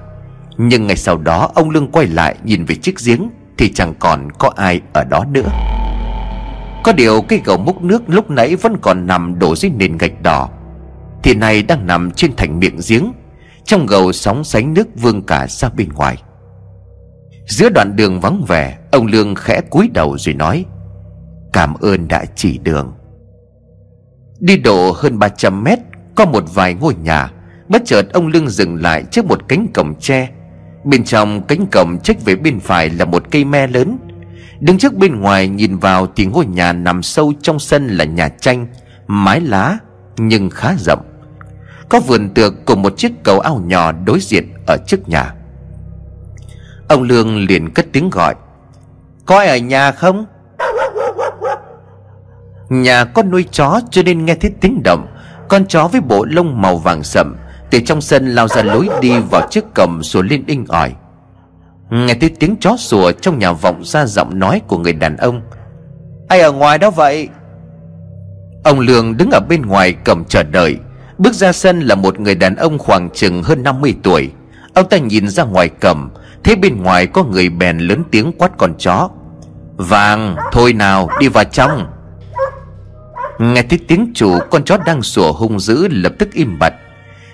[0.57, 4.31] Nhưng ngày sau đó ông Lương quay lại nhìn về chiếc giếng Thì chẳng còn
[4.31, 5.49] có ai ở đó nữa.
[6.83, 10.21] Có điều cái gầu múc nước lúc nãy vẫn còn nằm đổ dưới nền gạch
[10.21, 10.49] đỏ.
[11.23, 13.11] Thì nay đang nằm trên thành miệng giếng.
[13.65, 16.17] Trong gầu sóng sánh nước vương cả ra bên ngoài.
[17.47, 20.65] Giữa đoạn đường vắng vẻ, Ông Lương khẽ cúi đầu rồi nói,
[21.53, 22.93] Cảm ơn đã chỉ đường.
[24.39, 25.79] Đi độ hơn 300 mét
[26.15, 27.29] có một vài ngôi nhà,
[27.71, 30.29] Bất chợt ông Lương dừng lại trước một cánh cổng tre.
[30.83, 33.97] Bên trong cánh cổng trách về bên phải là một cây me lớn.
[34.59, 38.29] Đứng trước bên ngoài nhìn vào thì ngôi nhà nằm sâu trong sân là nhà
[38.29, 38.67] tranh,
[39.07, 39.77] Mái lá,
[40.17, 41.01] nhưng khá rộng.
[41.89, 45.33] Có vườn tược cùng một chiếc cầu ao nhỏ đối diện ở trước nhà.
[46.87, 48.35] Ông Lương liền cất tiếng gọi.
[49.25, 50.25] Có ai ở nhà không?
[52.69, 55.07] Nhà có nuôi chó cho nên nghe thấy tiếng động.
[55.51, 57.35] Con chó với bộ lông màu vàng sậm
[57.71, 60.93] Từ trong sân lao ra lối đi vào chiếc cầm sủa lên inh ỏi
[61.91, 65.41] Nghe thấy tiếng chó sủa trong nhà vọng ra giọng nói của người đàn ông.
[66.27, 67.29] Ai ở ngoài đó vậy?
[68.63, 70.77] Ông Lương đứng ở bên ngoài cầm chờ đợi.
[71.17, 74.31] Bước ra sân là một người đàn ông khoảng chừng hơn 50 tuổi.
[74.73, 76.09] Ông ta nhìn ra ngoài cầm
[76.43, 79.09] Thấy bên ngoài có người bèn lớn tiếng quát con chó.
[79.75, 81.90] Vàng thôi nào đi vào trong
[83.41, 86.73] Nghe thấy tiếng chủ con chó đang sủa hung dữ lập tức im bặt.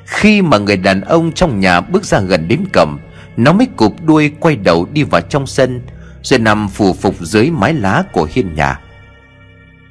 [0.05, 2.99] Khi mà người đàn ông trong nhà bước ra gần đến cầm
[3.37, 5.81] Nó mới cụp đuôi quay đầu đi vào trong sân
[6.23, 8.79] Rồi nằm phù phục dưới mái lá của hiên nhà.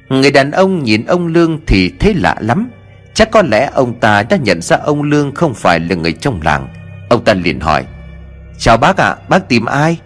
[0.09, 2.69] Người đàn ông nhìn ông Lương thì thấy lạ lắm.
[3.13, 6.41] Chắc có lẽ ông ta đã nhận ra ông Lương không phải là người trong
[6.41, 6.67] làng.
[7.09, 7.85] Ông ta liền hỏi
[8.59, 9.97] Chào bác ạ, à, bác tìm ai?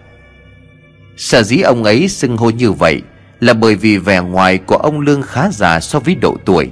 [1.16, 3.02] Sở dĩ ông ấy xưng hô như vậy
[3.42, 6.70] là bởi vì vẻ ngoài của ông Lương khá già so với độ tuổi.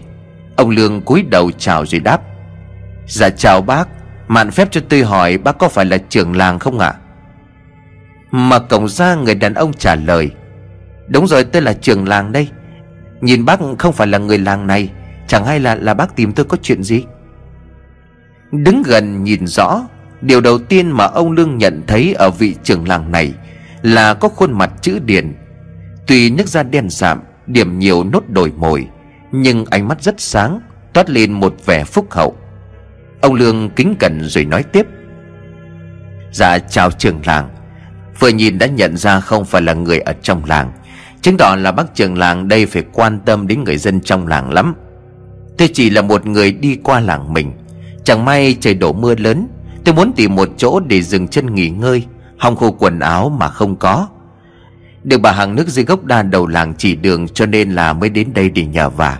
[0.57, 2.21] Ông Lương cúi đầu chào rồi đáp
[3.07, 3.89] Dạ chào bác,
[4.29, 6.95] Mạn phép cho tôi hỏi bác có phải là trưởng làng không ạ?
[8.31, 10.31] Mà cổng ra người đàn ông trả lời,
[11.09, 12.49] Đúng rồi, tôi là trưởng làng đây.
[13.21, 14.91] Nhìn bác không phải là người làng này,
[15.27, 17.05] Chẳng hay là là bác tìm tôi có chuyện gì?
[18.53, 19.83] Đứng gần nhìn rõ,
[20.21, 23.33] Điều đầu tiên mà ông Lương nhận thấy ở vị trưởng làng này
[23.83, 25.35] Là có khuôn mặt chữ điền
[26.11, 28.89] Tuy nước da đen sạm, Điểm nhiều nốt đồi mồi,
[29.33, 30.61] Nhưng ánh mắt rất sáng,
[30.93, 32.37] Toát lên một vẻ phúc hậu.
[33.21, 34.87] Ông Lương kính cẩn rồi nói tiếp.
[36.33, 37.49] Dạ chào trường làng.
[38.19, 40.73] Vừa nhìn đã nhận ra không phải là người ở trong làng.
[41.23, 44.53] Chứng tỏ là bác trường làng đây phải quan tâm đến người dân trong làng
[44.53, 44.75] lắm.
[45.59, 47.53] Tôi chỉ là một người đi qua làng mình.
[48.05, 49.49] Chẳng may trời đổ mưa lớn,
[49.85, 52.07] Tôi muốn tìm một chỗ để dừng chân nghỉ ngơi,
[52.39, 54.09] Hòng khô quần áo mà không có
[55.05, 58.11] được bà hàng nước dưới gốc đa đầu làng chỉ đường Cho nên là mới
[58.11, 59.19] đến đây để nhờ vả.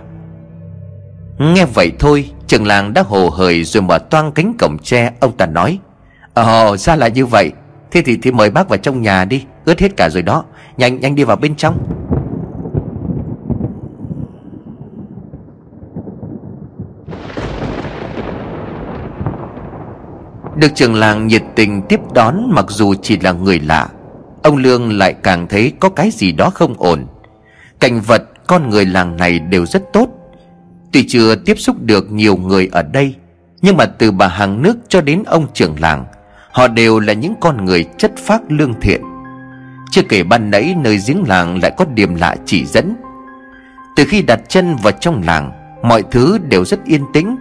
[1.39, 5.37] Nghe vậy thôi, Trường làng đã hồ hởi rồi mở toang cánh cổng tre, Ông
[5.37, 5.79] ta nói.
[6.33, 7.51] Ồ ra là như vậy.
[7.91, 10.43] Thế thì thì mời bác vào trong nhà đi, Ướt hết cả rồi đó.
[10.77, 11.77] Nhanh nhanh đi vào bên trong.
[20.55, 23.89] Được trường làng nhiệt tình tiếp đón, mặc dù chỉ là người lạ
[24.43, 27.05] Ông Lương lại càng thấy có cái gì đó không ổn.
[27.79, 30.07] Cảnh vật, con người làng này đều rất tốt.
[30.91, 33.15] Tuy chưa tiếp xúc được nhiều người ở đây,
[33.61, 36.05] Nhưng mà từ bà hàng nước cho đến ông trưởng làng,
[36.51, 39.01] Họ đều là những con người chất phác lương thiện.
[39.91, 42.95] Chưa kể ban nãy nơi giếng làng lại có điểm lạ chỉ dẫn.
[43.95, 45.51] Từ khi đặt chân vào trong làng,
[45.83, 47.37] Mọi thứ đều rất yên tĩnh.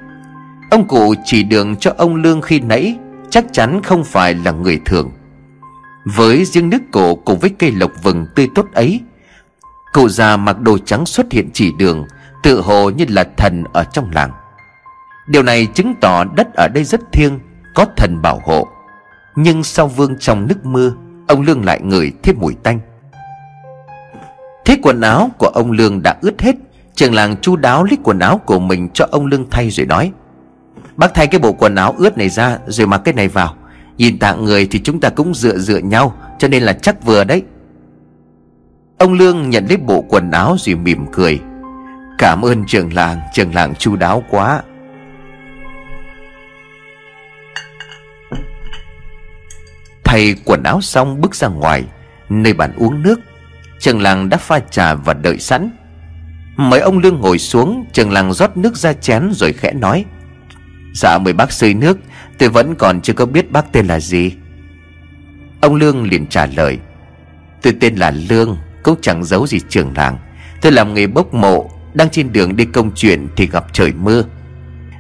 [0.71, 2.97] Ông cụ chỉ đường cho ông Lương khi nãy
[3.31, 5.11] Chắc chắn không phải là người thường.
[6.05, 9.01] Với riêng nước cổ cùng với cây lộc vừng tươi tốt ấy,
[9.93, 12.07] Cụ già mặc đồ trắng xuất hiện chỉ đường,
[12.43, 14.31] Tự hồ như là thần ở trong làng.
[15.29, 17.39] Điều này chứng tỏ đất ở đây rất thiêng,
[17.75, 18.69] Có thần bảo hộ.
[19.37, 20.93] Nhưng sau vương trong nước mưa,
[21.29, 22.81] Ông Lương lại ngửi thêm mùi tanh.
[24.65, 26.57] Thế quần áo của ông Lương đã ướt hết,
[26.95, 30.13] Trường làng chu đáo lấy quần áo của mình cho ông Lương thay rồi nói,
[30.97, 33.57] Bác thay cái bộ quần áo ướt này ra Rồi mặc cái này vào.
[34.01, 37.25] Nhìn tạng người thì chúng ta cũng dựa dựa nhau, Cho nên là chắc vừa
[37.25, 37.43] đấy.
[38.99, 41.41] Ông Lương nhận lấy bộ quần áo rồi mỉm cười.
[42.19, 44.63] Cảm ơn trường làng Trường làng chu đáo quá.
[50.05, 51.85] Thay quần áo xong bước ra ngoài,
[52.29, 53.21] Nơi bàn uống nước.
[53.79, 55.71] Trường làng đã pha trà và đợi sẵn.
[56.57, 60.05] Mời ông Lương ngồi xuống Trường làng rót nước ra chén rồi khẽ nói.
[60.95, 61.99] Dạ mời bác xơi nước,
[62.39, 64.33] Tôi vẫn còn chưa có biết bác tên là gì.
[65.61, 66.79] Ông Lương liền trả lời,
[67.63, 70.19] Tôi tên là Lương, Cũng chẳng giấu gì trường làng.
[70.61, 74.25] Tôi làm nghề bốc mộ, Đang trên đường đi công chuyện thì gặp trời mưa.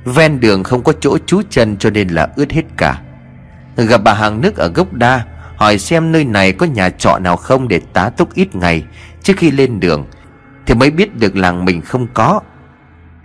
[0.04, 3.02] Ven đường không có chỗ trú chân cho nên là ướt hết cả.
[3.76, 5.24] Gặp bà hàng nước ở gốc đa,
[5.56, 8.84] Hỏi xem nơi này có nhà trọ nào không để tá túc ít ngày.
[9.22, 10.06] Trước khi lên đường
[10.66, 12.40] Thì mới biết được làng mình không có.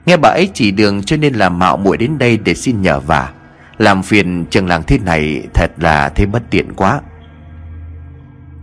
[0.06, 3.00] Nghe bà ấy chỉ đường cho nên là mạo muội đến đây để xin nhờ
[3.00, 3.32] vả.
[3.78, 7.02] Làm phiền trường làng thế này thật là thế bất tiện quá.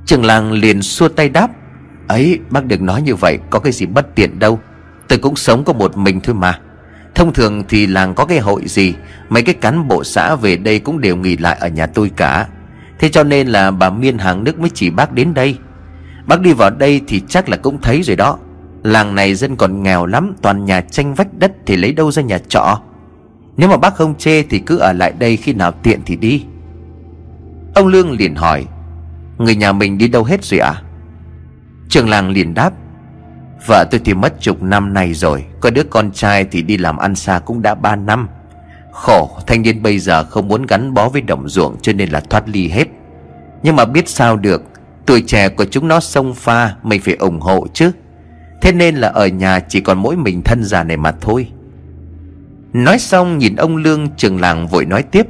[0.07, 1.51] Trường làng liền xua tay đáp,
[2.09, 4.61] Ấy, bác đừng nói như vậy, Có cái gì bất tiện đâu.
[5.09, 6.61] Tôi cũng sống có một mình thôi mà.
[7.15, 8.95] Thông thường thì làng có cái hội gì,
[9.29, 12.47] Mấy cái cán bộ xã về đây cũng đều nghỉ lại ở nhà tôi cả.
[12.99, 15.59] Thế cho nên là bà Miên hàng nước mới chỉ bác đến đây.
[16.27, 18.39] Bác đi vào đây thì chắc là cũng thấy rồi đó.
[18.83, 22.23] Làng này dân còn nghèo lắm, Toàn nhà tranh vách đất thì lấy đâu ra
[22.23, 22.81] nhà trọ.
[23.57, 26.45] Nếu mà bác không chê thì cứ ở lại đây, khi nào tiện thì đi.
[27.75, 28.67] Ông Lương liền hỏi,
[29.39, 30.71] Người nhà mình đi đâu hết rồi ạ?
[30.71, 30.83] À?
[31.89, 32.73] Trường làng liền đáp,
[33.67, 36.97] Vợ tôi thì mất chục năm nay rồi, Có đứa con trai thì đi làm
[36.97, 38.29] ăn xa cũng đã ba năm.
[38.93, 42.21] Khổ, thanh niên bây giờ không muốn gắn bó với đồng ruộng Cho nên là
[42.21, 42.89] thoát ly hết.
[43.63, 44.63] Nhưng mà biết sao được,
[45.07, 47.93] Tuổi trẻ của chúng nó sông pha Mình phải ủng hộ chứ.
[48.63, 51.49] Thế nên là ở nhà chỉ còn mỗi mình thân già này mà thôi.
[52.73, 55.27] Nói xong, nhìn ông Lương, trường làng vội nói tiếp.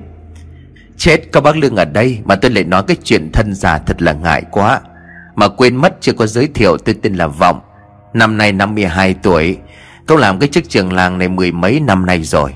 [0.96, 4.02] Chết có bác Lương ở đây, Mà tôi lại nói cái chuyện thân già thật
[4.02, 4.80] là ngại quá.
[5.34, 7.60] Mà quên mất chưa có giới thiệu, tôi tên là Vọng.
[8.14, 9.58] Năm nay 52 tuổi.
[10.06, 12.54] Cậu làm cái chức trường làng này mười mấy năm nay rồi.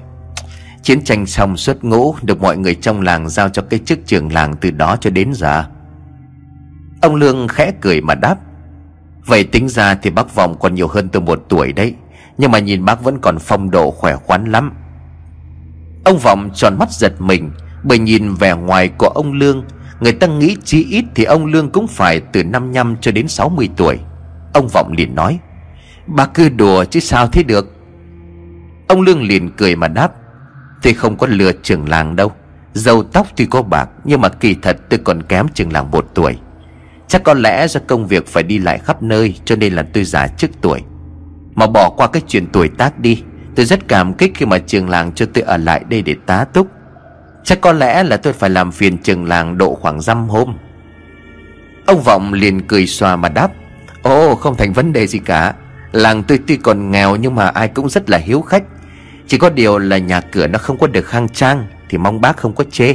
[0.83, 4.33] Chiến tranh xong xuất ngũ, Được mọi người trong làng giao cho cái chức trường
[4.33, 5.65] làng từ đó cho đến giờ.
[7.01, 8.37] Ông Lương khẽ cười mà đáp.
[9.27, 11.95] Vậy tính ra thì bác Vọng còn nhiều hơn tôi một tuổi đấy.
[12.39, 14.73] Nhưng mà nhìn bác vẫn còn phong độ khỏe khoắn lắm.
[16.05, 17.51] Ông Vọng tròn mắt giật mình,
[17.85, 19.65] Bởi nhìn vẻ ngoài của ông Lương.
[20.01, 23.69] Người ta nghĩ chí ít thì ông Lương cũng phải từ 55 cho đến 60
[23.77, 23.99] tuổi.
[24.55, 25.39] Ông Vọng liền nói,
[26.07, 27.73] Bác cứ đùa chứ sao thế được?
[28.89, 30.12] Ông Lương liền cười mà đáp,
[30.83, 32.33] Tôi không có lừa trưởng làng đâu.
[32.75, 36.07] Dầu tóc tuy có bạc, Nhưng mà kỳ thật tôi còn kém trưởng làng một
[36.15, 36.39] tuổi.
[37.09, 40.05] Chắc có lẽ do công việc phải đi lại khắp nơi, Cho nên là tôi
[40.05, 40.83] già trước tuổi.
[41.55, 43.23] Mà bỏ qua cái chuyện tuổi tác đi,
[43.55, 46.45] Tôi rất cảm kích khi mà trường làng cho tôi ở lại đây để tá
[46.45, 46.66] túc.
[47.45, 50.57] Chắc có lẽ là tôi phải làm phiền trường làng độ khoảng dăm hôm.
[51.87, 53.50] Ông Vọng liền cười xòa mà đáp,
[54.02, 55.54] Ồ, không thành vấn đề gì cả.
[55.92, 58.63] Làng tôi tuy còn nghèo nhưng mà ai cũng rất là hiếu khách.
[59.27, 62.37] Chỉ có điều là nhà cửa nó không có được khang trang, Thì mong bác
[62.37, 62.94] không có chê.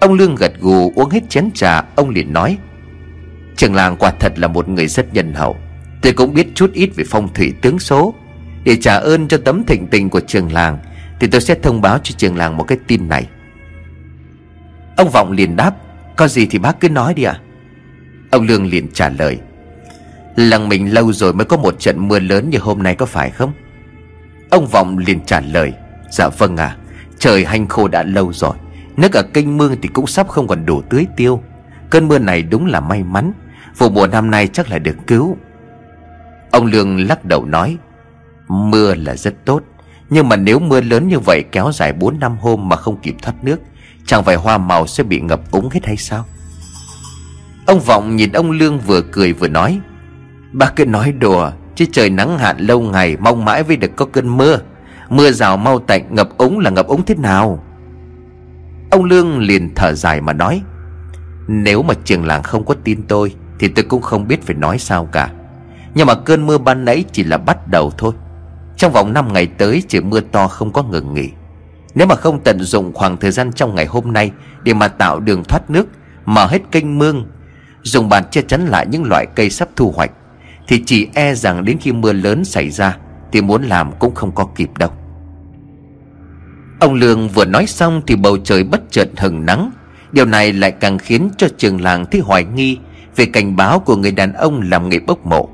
[0.00, 2.58] Ông Lương gật gù uống hết chén trà, Ông liền nói,
[3.56, 5.56] Trường làng quả thật là một người rất nhân hậu.
[6.02, 8.14] Tôi cũng biết chút ít về phong thủy tướng số.
[8.64, 10.78] Để trả ơn cho tấm thịnh tình của trường làng,
[11.20, 13.28] Thì tôi sẽ thông báo cho trường làng một cái tin này.
[14.96, 15.76] Ông Vọng liền đáp,
[16.16, 17.32] Có gì thì bác cứ nói đi ạ.
[17.32, 17.40] À?
[18.30, 19.38] Ông Lương liền trả lời,
[20.36, 23.30] Làng mình lâu rồi mới có một trận mưa lớn như hôm nay có phải
[23.30, 23.52] không?
[24.50, 25.72] Ông Vọng liền trả lời
[26.10, 26.76] Dạ vâng à
[27.18, 28.56] Trời hanh khô đã lâu rồi.
[28.96, 31.42] Nước ở kênh mương thì cũng sắp không còn đủ tưới tiêu.
[31.90, 33.32] Cơn mưa này đúng là may mắn.
[33.78, 35.36] Vụ mùa năm nay chắc là được cứu.
[36.50, 37.76] Ông Lương lắc đầu nói,
[38.48, 39.62] Mưa là rất tốt,
[40.10, 43.14] Nhưng mà nếu mưa lớn như vậy kéo dài 4 năm hôm mà không kịp
[43.22, 43.60] thoát nước,
[44.06, 46.24] Chẳng phải hoa màu sẽ bị ngập úng hết hay sao?
[47.66, 49.80] Ông Vọng nhìn ông Lương vừa cười vừa nói,
[50.52, 54.06] Bác cứ nói đùa, Chứ trời nắng hạn lâu ngày, Mong mãi mới được có
[54.12, 54.58] cơn mưa.
[55.08, 57.64] Mưa rào mau tạnh, ngập úng là ngập úng thế nào?
[58.90, 60.62] Ông Lương liền thở dài mà nói,
[61.48, 64.78] Nếu mà trường làng không có tin tôi, Thì tôi cũng không biết phải nói
[64.78, 65.30] sao cả.
[65.94, 68.12] Nhưng mà cơn mưa ban nãy chỉ là bắt đầu thôi.
[68.76, 71.30] Trong vòng 5 ngày tới chỉ mưa to không có ngừng nghỉ.
[71.94, 74.30] Nếu mà không tận dụng khoảng thời gian trong ngày hôm nay
[74.62, 75.86] Để mà tạo đường thoát nước,
[76.24, 77.26] Mở hết kênh mương,
[77.82, 80.10] Dùng bàn che chắn lại những loại cây sắp thu hoạch,
[80.68, 82.96] Thì chỉ e rằng đến khi mưa lớn xảy ra,
[83.32, 84.90] Thì muốn làm cũng không có kịp đâu.
[86.80, 89.70] Ông Lương vừa nói xong thì bầu trời bất chợt hừng nắng.
[90.12, 92.78] Điều này lại càng khiến cho trường làng thấy hoài nghi
[93.16, 95.48] Về cảnh báo của người đàn ông làm nghề bốc mộ.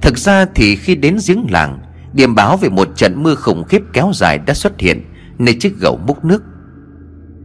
[0.00, 1.78] Thực ra thì khi đến giếng làng,
[2.12, 5.04] Điểm báo về một trận mưa khủng khiếp kéo dài đã xuất hiện
[5.38, 6.42] Nơi chiếc gầu múc nước.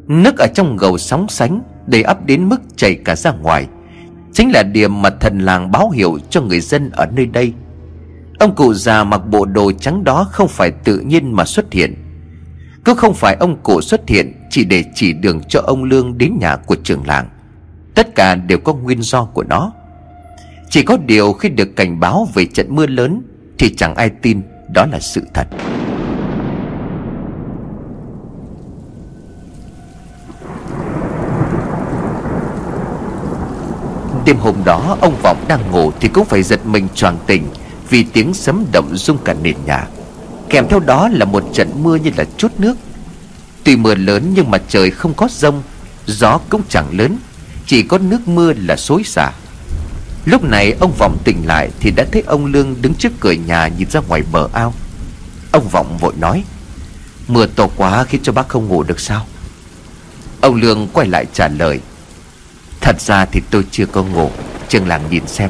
[0.07, 3.67] Nước ở trong gầu sóng sánh, Đầy ấp đến mức chảy cả ra ngoài.
[4.33, 7.53] Chính là điểm mà thần làng báo hiệu cho người dân ở nơi đây.
[8.39, 12.02] Ông cụ già mặc bộ đồ trắng đó không phải tự nhiên mà xuất hiện.
[12.83, 16.37] Cứ không phải ông cụ xuất hiện Chỉ để chỉ đường cho ông Lương đến
[16.39, 17.29] nhà của trường làng.
[17.95, 19.71] Tất cả đều có nguyên do của nó.
[20.69, 23.21] Chỉ có điều khi được cảnh báo về trận mưa lớn
[23.57, 24.41] Thì chẳng ai tin
[24.73, 25.47] đó là sự thật.
[34.25, 37.43] Đêm hôm đó, ông Vọng đang ngủ Thì cũng phải giật mình choàng tỉnh
[37.89, 39.87] Vì tiếng sấm động rung cả nền nhà.
[40.53, 42.75] Kèm theo đó là một trận mưa như là chút nước.
[43.63, 45.63] Tuy mưa lớn nhưng mà trời không có rông,
[46.05, 47.17] Gió cũng chẳng lớn,
[47.65, 49.31] Chỉ có nước mưa là xối xả.
[50.25, 53.67] Lúc này ông Vọng tỉnh lại Thì đã thấy ông Lương đứng trước cửa nhà
[53.67, 54.73] Nhìn ra ngoài bờ ao.
[55.51, 56.43] Ông Vọng vội nói,
[57.27, 59.27] Mưa to quá khiến cho bác không ngủ được sao?
[60.41, 61.79] Ông Lương quay lại trả lời,
[62.81, 64.29] Thật ra thì tôi chưa có ngủ
[64.69, 65.49] Trường làng nhìn xem.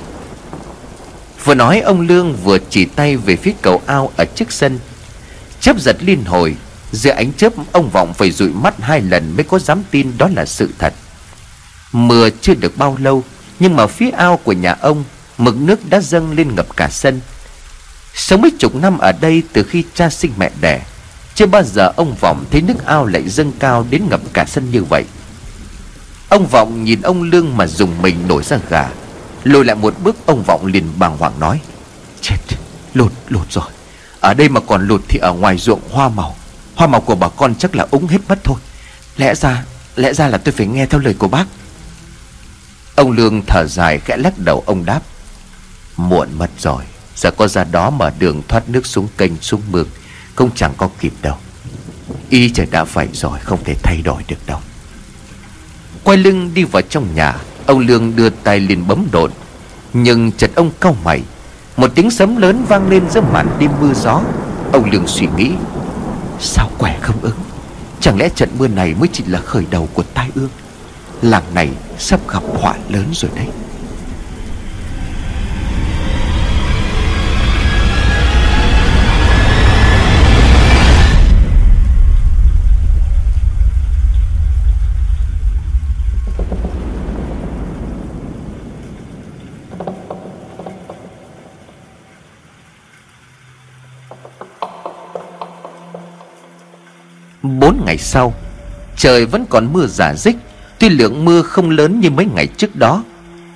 [1.44, 4.80] Vừa nói, ông Lương vừa chỉ tay về phía cầu ao ở trước sân.
[5.64, 6.56] Chớp giật liên hồi,
[6.92, 10.30] Giữa ánh chớp ông Vọng phải dụi mắt hai lần mới có dám tin đó
[10.36, 10.94] là sự thật.
[11.92, 13.24] Mưa chưa được bao lâu,
[13.60, 15.04] Nhưng mà phía ao của nhà ông,
[15.38, 17.22] Mực nước đã dâng lên ngập cả sân.
[18.14, 20.82] Sống mấy chục năm ở đây từ khi cha sinh mẹ đẻ,
[21.36, 24.72] Chưa bao giờ ông Vọng thấy nước ao lại dâng cao đến ngập cả sân
[24.72, 25.04] như vậy.
[26.30, 28.90] Ông Vọng nhìn ông Lương mà dùng mình nổi ra gà,
[29.44, 31.62] Lùi lại một bước, ông Vọng liền bàng hoàng nói,
[32.22, 32.38] Chết,
[32.94, 33.70] lột lột rồi.
[34.24, 36.36] Ở đây mà còn lụt thì ở ngoài ruộng hoa màu.
[36.76, 38.58] Hoa màu của bà con chắc là úng hết mất thôi.
[39.18, 39.64] Lẽ ra
[39.96, 41.46] Lẽ ra là tôi phải nghe theo lời của bác.
[42.96, 45.02] Ông Lương thở dài khẽ lắc đầu, ông đáp.
[45.98, 46.84] Muộn mất rồi.
[47.16, 49.88] Giờ có ra đó mở đường thoát nước xuống kênh, xuống mương
[50.36, 51.38] không chẳng có kịp đâu.
[52.30, 54.60] Y trời đã vậy rồi, không thể thay đổi được đâu.
[56.04, 59.32] Quay lưng đi vào trong nhà, Ông Lương đưa tay lên bấm đột.
[59.94, 61.22] Nhưng chợt ông cau mày
[61.78, 64.22] một tiếng sấm lớn vang lên giữa màn đêm mưa gió.
[64.74, 65.52] Ông Lương suy nghĩ,
[66.40, 67.38] Sao quẻ không ứng?
[68.00, 70.50] Chẳng lẽ trận mưa này mới chỉ là khởi đầu của tai ương?
[71.22, 73.48] Làng này sắp gặp họa lớn rồi đấy
[97.44, 98.34] Bốn ngày sau,
[98.98, 100.36] Trời vẫn còn mưa giả dích.
[100.80, 103.04] Tuy lượng mưa không lớn như mấy ngày trước đó,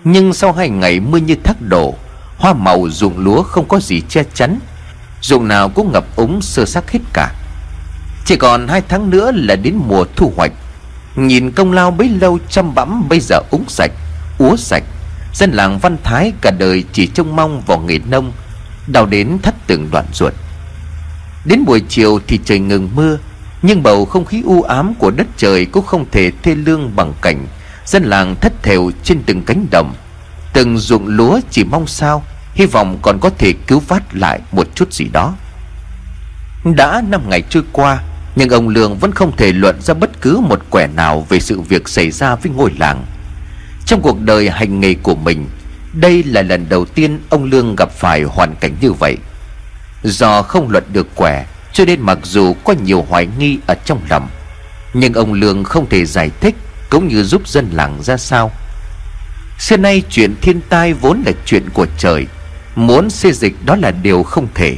[0.03, 1.95] Nhưng sau hai ngày mưa như thác đổ,
[2.38, 4.59] Hoa màu ruộng lúa không có gì che chắn,
[5.21, 7.33] Ruộng nào cũng ngập úng sơ sắc hết cả.
[8.25, 10.51] Chỉ còn hai tháng nữa là đến mùa thu hoạch.
[11.15, 13.91] Nhìn công lao bấy lâu chăm bẵm bây giờ úng sạch,
[14.38, 14.83] Úa sạch,
[15.33, 18.31] Dân làng Văn Thái cả đời chỉ trông mong vào nghề nông,
[18.88, 20.33] Đào đến thắt từng đoạn ruột.
[21.45, 23.17] Đến buổi chiều thì trời ngừng mưa
[23.62, 27.14] nhưng bầu không khí u ám của đất trời cũng không thể thê lương bằng
[27.22, 27.47] cảnh.
[27.86, 29.93] Dân làng thất thểu trên từng cánh đồng.
[30.53, 34.68] Từng ruộng lúa chỉ mong sao, Hy vọng còn có thể cứu vát lại một
[34.76, 35.36] chút gì đó.
[36.64, 37.99] Đã năm ngày trôi qua,
[38.36, 41.62] Nhưng ông Lương vẫn không thể luận ra bất cứ một quẻ nào Về sự
[41.62, 43.05] việc xảy ra với ngôi làng.
[43.86, 45.49] Trong cuộc đời hành nghề của mình,
[45.93, 49.18] Đây là lần đầu tiên ông Lương gặp phải hoàn cảnh như vậy.
[50.03, 51.45] Do không luận được quẻ
[51.78, 54.28] cho nên mặc dù có nhiều hoài nghi ở trong lòng,
[54.93, 56.55] Nhưng ông Lương không thể giải thích
[56.89, 58.51] Cũng như giúp dân làng ra sao.
[59.59, 62.28] Xưa nay chuyện thiên tai vốn là chuyện của trời,
[62.75, 64.78] Muốn xê dịch đó là điều không thể,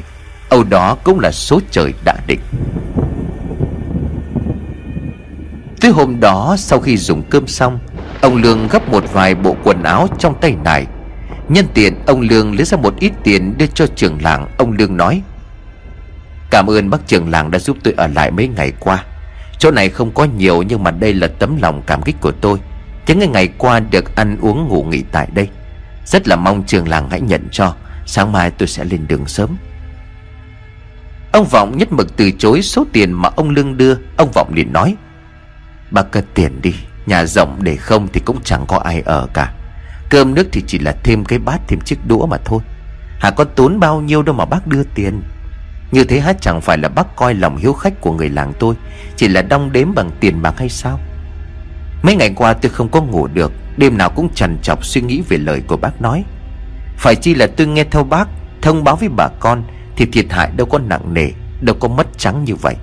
[0.49, 2.39] Âu đó cũng là số trời đã định.
[5.81, 7.79] Tới hôm đó, sau khi dùng cơm xong,
[8.21, 10.85] Ông Lương gấp một vài bộ quần áo trong tay này
[11.49, 14.47] Nhân tiện, ông Lương lấy ra một ít tiền đưa cho trưởng làng.
[14.57, 15.21] Ông Lương nói
[16.49, 19.03] Cảm ơn bác trưởng làng đã giúp tôi ở lại mấy ngày qua.
[19.57, 22.59] Chỗ này không có nhiều nhưng mà đây là tấm lòng cảm kích của tôi.
[23.07, 25.49] Những ngày qua được ăn uống ngủ nghỉ tại đây.
[26.05, 27.75] Rất là mong trường làng hãy nhận cho.
[28.05, 29.57] Sáng mai tôi sẽ lên đường sớm.
[31.31, 33.95] Ông Vọng nhất mực từ chối số tiền mà ông Lương đưa.
[34.17, 34.95] Ông Vọng liền nói,
[35.91, 36.73] Bác cất tiền đi,
[37.05, 39.53] Nhà rộng để không thì cũng chẳng có ai ở cả.
[40.09, 42.59] Cơm nước thì chỉ là thêm cái bát, thêm chiếc đũa mà thôi.
[43.19, 45.21] Hà có tốn bao nhiêu đâu mà bác đưa tiền.
[45.91, 48.75] Như thế hát chẳng phải là bác coi lòng hiếu khách của người làng tôi,
[49.15, 50.99] Chỉ là đong đếm bằng tiền bạc hay sao?
[52.03, 55.21] Mấy ngày qua tôi không có ngủ được, Đêm nào cũng trằn trọc suy nghĩ
[55.29, 56.23] về lời của bác nói.
[56.97, 58.27] Phải chi là tôi nghe theo bác,
[58.61, 59.63] Thông báo với bà con,
[59.95, 61.27] Thì thiệt hại đâu có nặng nề,
[61.61, 62.75] Đâu có mất trắng như vậy.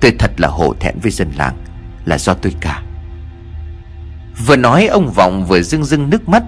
[0.00, 1.56] Tôi thật là hổ thẹn với dân làng,
[2.04, 2.82] Là do tôi cả.
[4.46, 6.42] Vừa nói ông Vọng vừa rưng rưng nước mắt.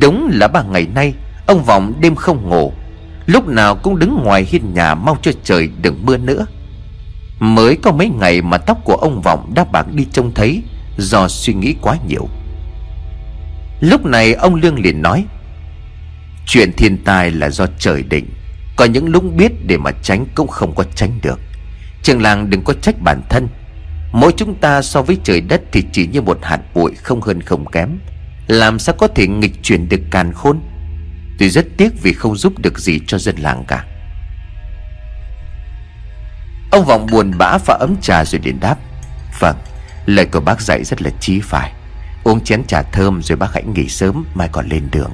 [0.00, 1.14] Đúng là ba ngày nay,
[1.46, 2.72] Ông Vọng đêm không ngủ
[3.26, 6.46] Lúc nào cũng đứng ngoài hiên nhà Mong cho trời đừng mưa nữa.
[7.38, 10.62] Mới có mấy ngày mà tóc của ông Vọng đã bạc đi trông thấy,
[10.96, 12.28] Do suy nghĩ quá nhiều.
[13.80, 15.24] Lúc này ông Lương liền nói,
[16.46, 18.26] Chuyện thiên tai là do trời định,
[18.76, 21.40] Có những lúc biết để mà tránh cũng không có tránh được.
[22.02, 23.48] Trường làng đừng có trách bản thân,
[24.12, 27.40] Mỗi chúng ta so với trời đất thì chỉ như một hạt bụi không hơn
[27.40, 27.98] không kém.
[28.46, 30.60] Làm sao có thể nghịch chuyển được càn khôn?
[31.42, 33.84] Tôi rất tiếc vì không giúp được gì cho dân làng cả.
[36.70, 38.76] Ông Vọng buồn bã pha ấm trà rồi đến đáp.
[39.38, 39.56] Vâng
[40.06, 41.72] Lời của bác dạy rất là chí phải.
[42.24, 45.10] Uống chén trà thơm rồi bác hãy nghỉ sớm, Mai còn lên đường.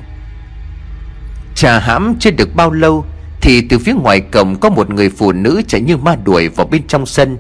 [1.54, 3.04] Trà hãm chưa được bao lâu
[3.40, 6.66] Thì từ phía ngoài cổng có một người phụ nữ chạy như ma đuổi vào
[6.66, 7.38] bên trong sân.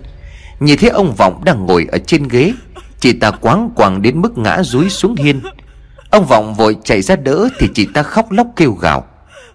[0.60, 2.52] Nhìn thấy ông Vọng đang ngồi ở trên ghế,
[3.00, 5.40] Chị ta quáng quàng đến mức ngã rúi xuống hiên.
[6.10, 9.04] Ông Vọng vội chạy ra đỡ Thì chị ta khóc lóc kêu gào.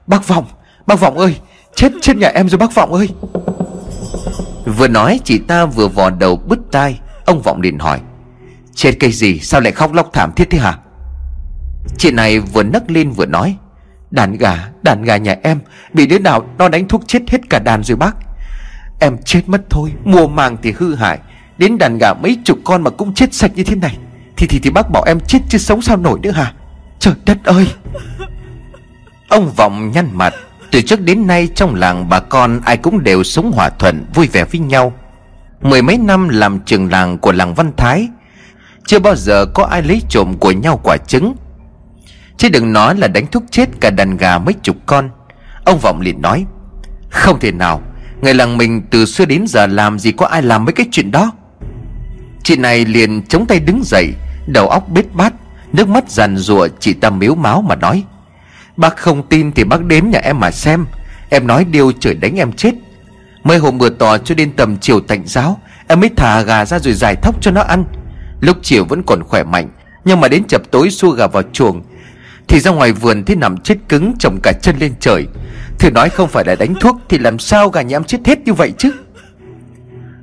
[0.07, 0.45] Bác Vọng,
[0.87, 1.39] bác Vọng ơi
[1.75, 3.09] Chết chết nhà em rồi bác Vọng ơi.
[4.77, 6.99] Vừa nói chị ta vừa vò đầu bứt tai.
[7.25, 7.99] Ông Vọng liền hỏi
[8.75, 10.77] Chết cây gì sao lại khóc lóc thảm thiết thế hả?
[11.97, 13.57] Chị này vừa nấc lên vừa nói
[14.11, 15.59] Đàn gà, đàn gà nhà em
[15.93, 18.15] Bị đứa nào nó đánh thuốc chết hết cả đàn rồi bác.
[18.99, 21.19] Em chết mất thôi Mùa màng thì hư hại
[21.57, 23.97] Đến đàn gà mấy chục con mà cũng chết sạch như thế này.
[24.37, 26.53] Thì thì thì bác bảo em chết chứ sống sao nổi nữa hả?
[26.99, 27.67] Trời đất ơi!
[29.29, 30.33] Ông Vọng nhăn mặt.
[30.71, 34.27] Từ trước đến nay trong làng bà con Ai cũng đều sống hòa thuận, vui
[34.27, 34.93] vẻ với nhau.
[35.61, 38.07] Mười mấy năm làm trường làng của làng Văn Thái,
[38.85, 41.35] Chưa bao giờ có ai lấy trộm của nhau quả trứng.
[42.37, 45.09] Chứ đừng nói là đánh thuốc chết cả đàn gà mấy chục con.
[45.65, 46.45] Ông Vọng liền nói,
[47.09, 47.81] Không thể nào,
[48.21, 51.11] Người làng mình từ xưa đến giờ làm gì có ai làm mấy cái chuyện
[51.11, 51.31] đó.
[52.43, 54.13] Chị này liền chống tay đứng dậy,
[54.47, 55.33] Đầu óc bết bát,
[55.73, 58.03] Nước mắt giàn rụa chị ta miếu máu mà nói.
[58.77, 60.85] Bác không tin thì bác đến nhà em mà xem,
[61.29, 62.73] Em nói điều trời đánh em chết.
[63.43, 66.79] Mấy hôm mưa to cho đến tầm chiều tạnh giáo, Em mới thả gà ra
[66.79, 67.85] rồi giải thóc cho nó ăn.
[68.39, 69.69] Lúc chiều vẫn còn khỏe mạnh,
[70.05, 71.81] Nhưng mà đến chập tối xua gà vào chuồng,
[72.47, 75.27] Thì ra ngoài vườn thấy nằm chết cứng Trồng cả chân lên trời.
[75.79, 78.39] Thử nói không phải là đánh thuốc Thì làm sao gà nhà em chết hết
[78.45, 78.91] như vậy chứ?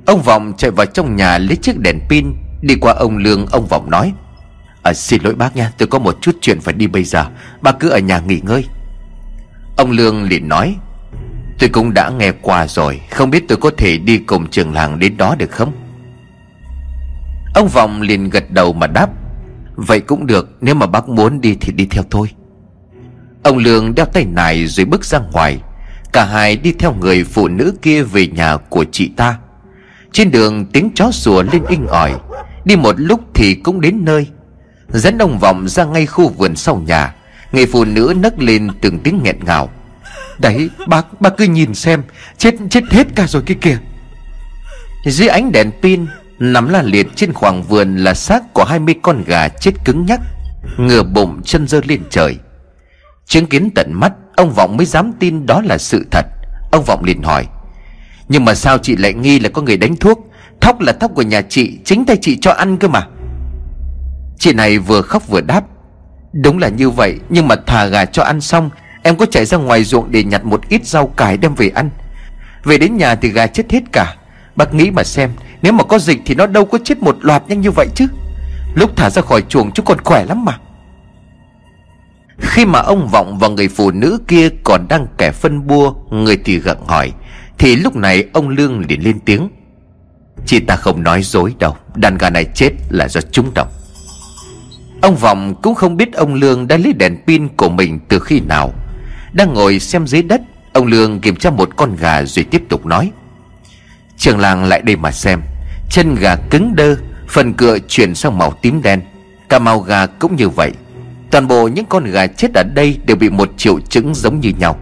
[0.05, 3.67] Ông Vọng chạy vào trong nhà lấy chiếc đèn pin Đi qua ông Lương ông
[3.67, 4.13] Vọng nói
[4.83, 7.25] à, Xin lỗi bác nha tôi có một chút chuyện phải đi bây giờ
[7.61, 8.65] Bác cứ ở nhà nghỉ ngơi.
[9.77, 10.75] Ông Lương liền nói
[11.59, 14.99] Tôi cũng đã nghe qua rồi Không biết tôi có thể đi cùng trường làng
[14.99, 15.73] đến đó được không?
[17.55, 19.09] Ông Vọng liền gật đầu mà đáp
[19.75, 22.27] Vậy cũng được Nếu mà bác muốn đi thì đi theo thôi
[23.43, 25.59] Ông Lương đeo tay nải rồi bước ra ngoài
[26.13, 29.37] Cả hai đi theo người phụ nữ kia về nhà của chị ta.
[30.11, 32.13] Trên đường tiếng chó sủa lên inh ỏi.
[32.65, 34.27] Đi một lúc thì cũng đến nơi.
[34.89, 37.15] Dẫn ông Vọng ra ngay khu vườn sau nhà.
[37.51, 39.69] Người phụ nữ nấc lên từng tiếng nghẹn ngào.
[40.39, 42.03] Đấy bác bác cứ nhìn xem.
[42.37, 43.77] Chết chết hết cả rồi kia kìa.
[45.05, 46.05] Dưới ánh đèn pin
[46.39, 50.05] Nằm la liệt trên khoảng vườn là xác của hai mươi con gà chết cứng
[50.05, 50.19] nhắc
[50.77, 52.37] Ngửa bụng chân dơ lên trời.
[53.25, 56.25] Chứng kiến tận mắt Ông Vọng mới dám tin đó là sự thật.
[56.71, 57.47] Ông Vọng liền hỏi
[58.29, 60.27] nhưng mà sao chị lại nghi là có người đánh thuốc?
[60.61, 63.07] Thóc là thóc của nhà chị, Chính tay chị cho ăn cơ mà.
[64.39, 65.63] Chị này vừa khóc vừa đáp.
[66.33, 68.69] Đúng là như vậy, Nhưng mà thả gà cho ăn xong,
[69.03, 71.89] Em có chạy ra ngoài ruộng để nhặt một ít rau cải đem về ăn.
[72.63, 74.15] Về đến nhà thì gà chết hết cả.
[74.55, 77.43] Bác nghĩ mà xem, Nếu mà có dịch thì nó đâu có chết một loạt
[77.47, 78.07] nhanh như vậy chứ.
[78.75, 80.57] Lúc thả ra khỏi chuồng chúng còn khỏe lắm mà.
[82.39, 86.37] Khi mà ông Vọng và người phụ nữ kia còn đang kẻ phân bua, Người
[86.45, 87.11] thì gặng hỏi.
[87.61, 89.49] Thì lúc này ông Lương liền lên tiếng.
[90.45, 93.71] Chị ta không nói dối đâu, Đàn gà này chết là do trúng độc
[95.01, 98.39] Ông Vọng cũng không biết ông Lương đã lấy đèn pin của mình từ khi
[98.39, 98.73] nào.
[99.33, 100.41] Đang ngồi xem dưới đất,
[100.73, 103.11] Ông Lương kiểm tra một con gà rồi tiếp tục nói.
[104.17, 105.41] Trường làng lại đây mà xem.
[105.89, 106.95] Chân gà cứng đơ,
[107.27, 109.01] Phần cựa chuyển sang màu tím đen.
[109.49, 110.71] Cả màu gà cũng như vậy.
[111.31, 114.51] Toàn bộ những con gà chết ở đây Đều bị một triệu chứng giống như
[114.59, 114.79] nhau.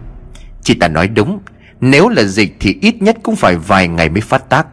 [0.62, 1.38] Chị ta nói đúng
[1.80, 4.66] nếu là dịch thì ít nhất cũng phải vài ngày mới phát tác.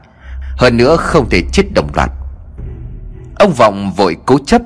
[0.57, 2.09] Hơn nữa không thể chết đồng loạt.
[3.35, 4.61] Ông Vọng vội cố chấp.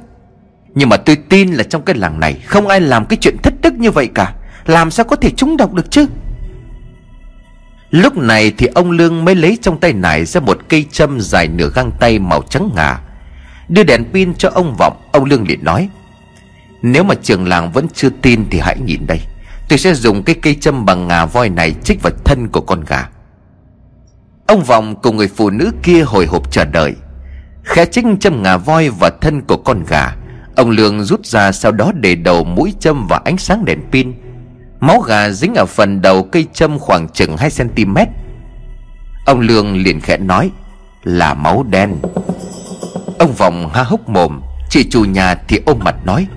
[0.76, 3.54] Nhưng mà tôi tin là trong cái làng này Không ai làm cái chuyện thất
[3.62, 4.34] đức như vậy cả.
[4.66, 6.06] Làm sao có thể trúng độc được chứ?
[7.92, 11.48] Lúc này thì ông Lương mới lấy trong tay nải ra một cây châm dài
[11.48, 13.00] nửa găng tay màu trắng ngà.
[13.70, 14.98] Đưa đèn pin cho ông Vọng.
[15.12, 15.90] Ông Lương liền nói,
[16.82, 19.20] Nếu mà trường làng vẫn chưa tin thì hãy nhìn đây.
[19.72, 22.84] Tôi sẽ dùng cái cây châm bằng ngà voi này Chích vào thân của con
[22.88, 23.10] gà.
[24.48, 26.94] Ông Vọng cùng người phụ nữ kia hồi hộp chờ đợi.
[27.64, 30.16] Khẽ chích châm ngà voi vào thân của con gà.
[30.56, 34.14] Ông Lương rút ra sau đó để đầu mũi châm vào ánh sáng đèn pin.
[34.80, 38.06] Máu gà dính ở phần đầu cây châm khoảng chừng 2cm
[39.26, 40.52] Ông Lương liền khẽ nói,
[41.04, 41.96] Là máu đen.
[43.20, 46.28] Ông Vọng há hốc mồm Chị chủ nhà thì ôm mặt nói,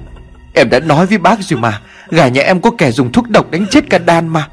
[0.55, 1.81] Em đã nói với bác rồi mà
[2.11, 4.49] Gà nhà em có kẻ dùng thuốc độc đánh chết cả đàn mà.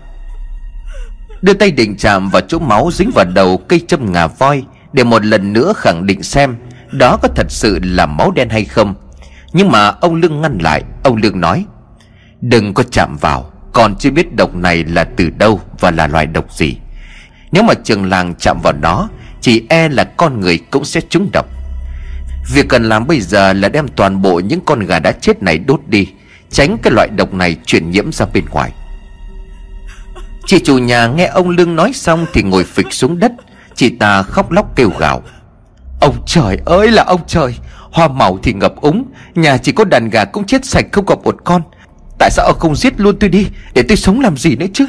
[1.42, 5.04] Đưa tay định chạm vào chỗ máu dính vào đầu cây châm ngà voi Để
[5.04, 6.56] một lần nữa khẳng định xem
[6.92, 8.96] Đó có thật sự là máu đen hay không.
[9.54, 11.66] Nhưng mà ông Lương ngăn lại, Ông Lương nói,
[12.42, 16.26] Đừng có chạm vào Còn chưa biết độc này là từ đâu Và là loại
[16.26, 16.78] độc gì.
[17.52, 19.10] Nếu mà trường làng chạm vào nó,
[19.42, 21.46] Chỉ e là con người cũng sẽ trúng độc.
[22.54, 25.58] Việc cần làm bây giờ là đem toàn bộ những con gà đã chết này
[25.58, 26.08] đốt đi
[26.52, 28.72] Tránh cái loại độc này chuyển nhiễm ra bên ngoài.
[30.46, 33.32] Chị chủ nhà nghe ông Lương nói xong thì ngồi phịch xuống đất.
[33.76, 35.24] Chị ta khóc lóc kêu gào.
[36.02, 37.56] Ông trời ơi là ông trời,
[37.92, 41.22] Hoa màu thì ngập úng, Nhà chỉ có đàn gà cũng chết sạch không còn
[41.24, 41.62] một con.
[42.20, 44.86] Tại sao ông không giết luôn tôi đi, Để tôi sống làm gì nữa chứ?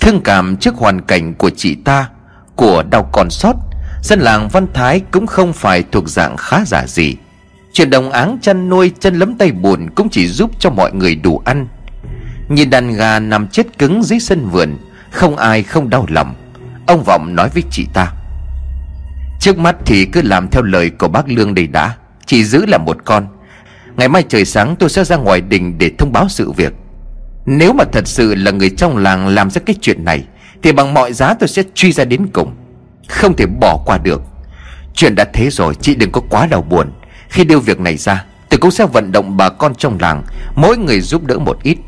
[0.00, 2.08] Thương cảm trước hoàn cảnh của chị ta,
[2.56, 3.54] Của đau còn sót,
[4.02, 7.16] Dân làng Văn Thái cũng không phải thuộc dạng khá giả gì.
[7.72, 11.14] Chuyện đồng áng chăn nuôi chân lấm tay buồn Cũng chỉ giúp cho mọi người
[11.14, 11.66] đủ ăn.
[12.48, 14.76] Nhìn đàn gà nằm chết cứng dưới sân vườn,
[15.10, 16.34] Không ai không đau lòng.
[16.86, 18.12] Ông Vọng nói với chị ta,
[19.40, 21.94] Trước mắt thì cứ làm theo lời của bác Lương đầy đã,
[22.26, 23.26] Chỉ giữ là một con.
[23.96, 26.72] Ngày mai trời sáng tôi sẽ ra ngoài đình để thông báo sự việc.
[27.46, 30.24] Nếu mà thật sự là người trong làng làm ra cái chuyện này,
[30.62, 32.54] Thì bằng mọi giá tôi sẽ truy ra đến cùng.
[33.08, 34.22] Không thể bỏ qua được.
[34.94, 36.92] Chuyện đã thế rồi, chị đừng có quá đau buồn.
[37.28, 40.22] Khi đưa việc này ra Tôi cũng sẽ vận động bà con trong làng,
[40.54, 41.78] Mỗi người giúp đỡ một ít.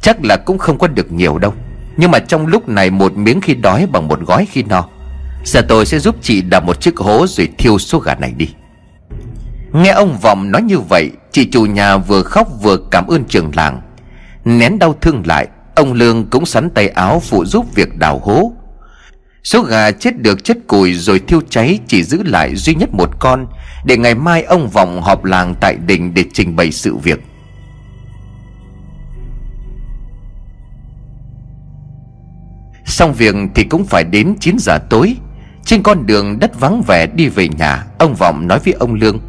[0.00, 1.54] Chắc là cũng không có được nhiều đâu,
[1.96, 4.88] Nhưng mà trong lúc này một miếng khi đói bằng một gói khi no,
[5.44, 8.48] Giờ tôi sẽ giúp chị đào một chiếc hố rồi thiêu số gà này đi.
[9.72, 13.50] Nghe ông Vọng nói như vậy, Chị chủ nhà vừa khóc vừa cảm ơn trường
[13.54, 13.80] làng.
[14.44, 18.52] Nén đau thương lại, Ông Lương cũng sắn tay áo phụ giúp việc đào hố.
[19.44, 23.10] Số gà chết được chất củi rồi thiêu cháy Chỉ giữ lại duy nhất một
[23.18, 23.46] con
[23.84, 27.24] để ngày mai ông Vọng họp làng tại đình Để trình bày sự việc.
[32.84, 35.16] Xong việc thì cũng phải đến 9 giờ tối.
[35.64, 39.20] Trên con đường đất vắng vẻ đi về nhà, Ông Vọng nói với ông Lương.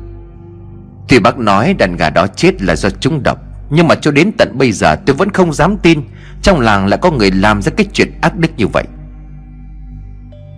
[1.08, 3.39] Tuy bác nói đàn gà đó chết là do trúng độc.
[3.70, 6.01] Nhưng mà cho đến tận bây giờ tôi vẫn không dám tin
[6.41, 8.84] Trong làng lại có người làm ra cái chuyện ác đức như vậy.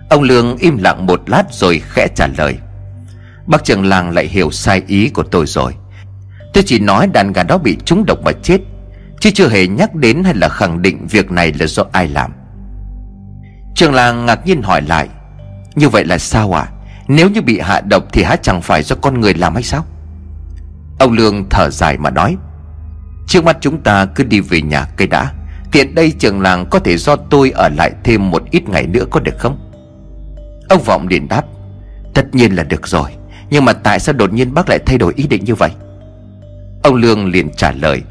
[0.10, 2.58] Ông Lương im lặng một lát rồi khẽ trả lời.
[3.48, 5.76] Bác trưởng làng lại hiểu sai ý của tôi rồi.
[6.54, 8.58] Tôi chỉ nói đàn gà đó bị trúng độc mà chết,
[9.20, 12.32] Chứ chưa hề nhắc đến hay là khẳng định việc này là do ai làm.
[13.76, 15.10] Trường làng ngạc nhiên hỏi lại,
[15.76, 16.68] Như vậy là sao à
[17.08, 19.86] Nếu như bị hạ độc thì há chẳng phải do con người làm hay sao?
[21.00, 22.38] Ông Lương thở dài mà nói,
[23.28, 25.34] Trước mắt chúng ta cứ đi về nhà cây đã.
[25.72, 29.04] Tiện đây trường làng có thể do tôi ở lại thêm một ít ngày nữa
[29.12, 29.70] có được không?
[30.70, 31.46] Ông Vọng liền đáp,
[32.14, 33.12] Tất nhiên là được rồi.
[33.50, 35.70] Nhưng mà tại sao đột nhiên bác lại thay đổi ý định như vậy?
[36.84, 38.02] Ông Lương liền trả lời,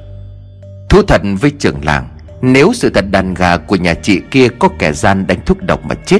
[0.89, 2.09] Thú thật với trưởng làng,
[2.43, 5.85] Nếu sự thật đàn gà của nhà chị kia có kẻ gian đánh thuốc độc
[5.85, 6.19] mà chết,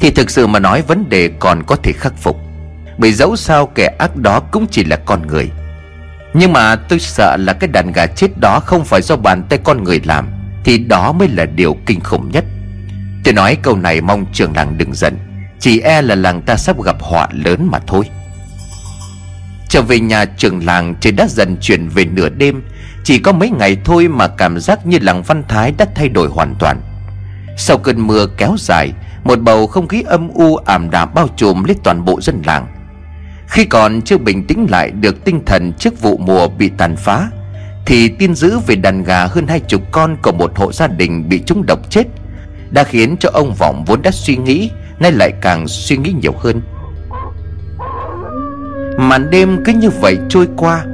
[0.00, 2.36] Thì thực sự mà nói vấn đề còn có thể khắc phục.
[2.98, 5.50] Bởi dẫu sao kẻ ác đó cũng chỉ là con người.
[6.34, 9.58] Nhưng mà tôi sợ là cái đàn gà chết đó không phải do bàn tay
[9.64, 10.28] con người làm,
[10.64, 12.44] Thì đó mới là điều kinh khủng nhất.
[13.24, 15.16] Tôi nói câu này mong trưởng làng đừng giận.
[15.60, 18.04] Chỉ e là làng ta sắp gặp họa lớn mà thôi.
[19.68, 22.62] Trở về nhà trường làng, trời đã dần chuyển về nửa đêm.
[23.04, 26.28] Chỉ có mấy ngày thôi mà cảm giác như làng Văn Thái đã thay đổi
[26.28, 26.80] hoàn toàn.
[27.56, 28.92] Sau cơn mưa kéo dài,
[29.24, 32.66] Một bầu không khí âm u ảm đạm bao trùm lên toàn bộ dân làng.
[33.48, 37.28] Khi còn chưa bình tĩnh lại được tinh thần trước vụ mùa bị tàn phá,
[37.86, 41.28] Thì tin dữ về đàn gà hơn hai chục con của một hộ gia đình
[41.28, 42.04] bị trúng độc chết
[42.70, 44.70] Đã khiến cho ông Vọng vốn đã suy nghĩ
[45.04, 46.62] Nay lại càng suy nghĩ nhiều hơn.
[48.98, 50.84] Màn đêm cứ như vậy trôi qua.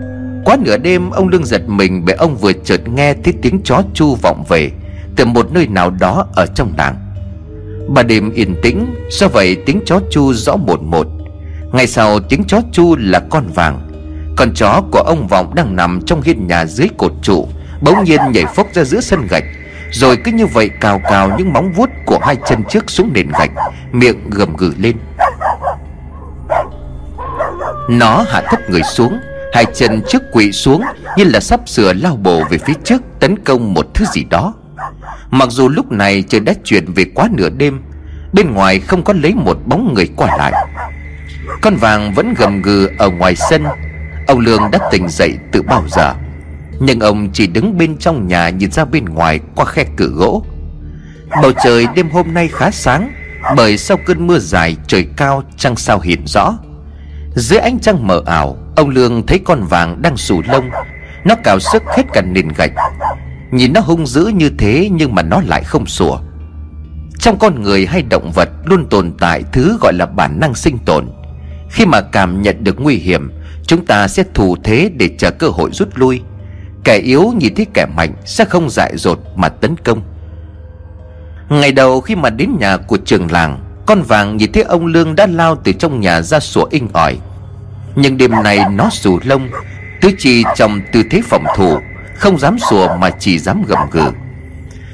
[0.45, 3.83] Quá nửa đêm, ông Lương giật mình Bởi ông vừa chợt nghe thấy tiếng chó
[3.95, 4.71] chu vọng về
[5.17, 6.95] Từ một nơi nào đó ở trong làng.
[7.89, 11.07] Bà đêm yên tĩnh, Do vậy tiếng chó chu rõ một một.
[11.73, 13.89] Ngày sau tiếng chó chu là con vàng.
[14.37, 17.49] Con chó của ông Vọng đang nằm trong hiên nhà dưới cột trụ,
[17.81, 19.45] Bỗng nhiên nhảy phốc ra giữa sân gạch.
[19.93, 23.29] Rồi cứ như vậy cào cào những móng vuốt của hai chân trước xuống nền
[23.39, 23.51] gạch,
[23.93, 24.97] Miệng gầm gừ lên.
[27.89, 29.19] Nó hạ thấp người xuống,
[29.53, 30.83] Hai chân trước quỵ xuống
[31.17, 34.55] Như là sắp sửa lao bổ về phía trước Tấn công một thứ gì đó.
[35.31, 37.83] Mặc dù lúc này trời đã chuyển về quá nửa đêm,
[38.33, 40.53] Bên ngoài không có lấy một bóng người qua lại.
[41.63, 43.65] Con vàng vẫn gầm gừ ở ngoài sân
[44.27, 46.15] Ông Lương đã tỉnh dậy từ bao giờ?
[46.81, 50.45] Nhưng ông chỉ đứng bên trong nhà nhìn ra bên ngoài qua khe cửa gỗ.
[51.43, 53.13] Bầu trời đêm hôm nay khá sáng,
[53.57, 56.59] Bởi sau cơn mưa dài, trời cao, trăng sao hiện rõ.
[57.35, 60.71] Dưới ánh trăng mờ ảo, Ông Lương thấy con vàng đang sù lông.
[61.25, 62.73] Nó cào sức hết cả nền gạch.
[63.51, 66.19] Nhìn nó hung dữ như thế Nhưng mà nó lại không sủa.
[67.19, 70.79] Trong con người hay động vật Luôn tồn tại thứ gọi là bản năng sinh
[70.79, 71.09] tồn.
[71.71, 73.31] Khi mà cảm nhận được nguy hiểm,
[73.67, 76.21] Chúng ta sẽ thủ thế để chờ cơ hội rút lui.
[76.85, 80.03] Kẻ yếu nhìn thấy kẻ mạnh Sẽ không dại dột mà tấn công.
[81.49, 85.15] Ngày đầu khi mà đến nhà của trường làng, Con vàng nhìn thấy ông Lương
[85.17, 87.19] đã lao từ trong nhà ra sủa inh ỏi.
[87.95, 89.49] Nhưng đêm này nó rủ lông,
[90.01, 91.79] Tứ chi trong tư thế phòng thủ,
[92.17, 94.11] không dám sủa mà chỉ dám gầm gừ.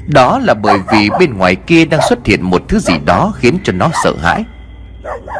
[0.07, 3.57] Đó là bởi vì bên ngoài kia đang xuất hiện một thứ gì đó khiến
[3.63, 4.45] cho nó sợ hãi.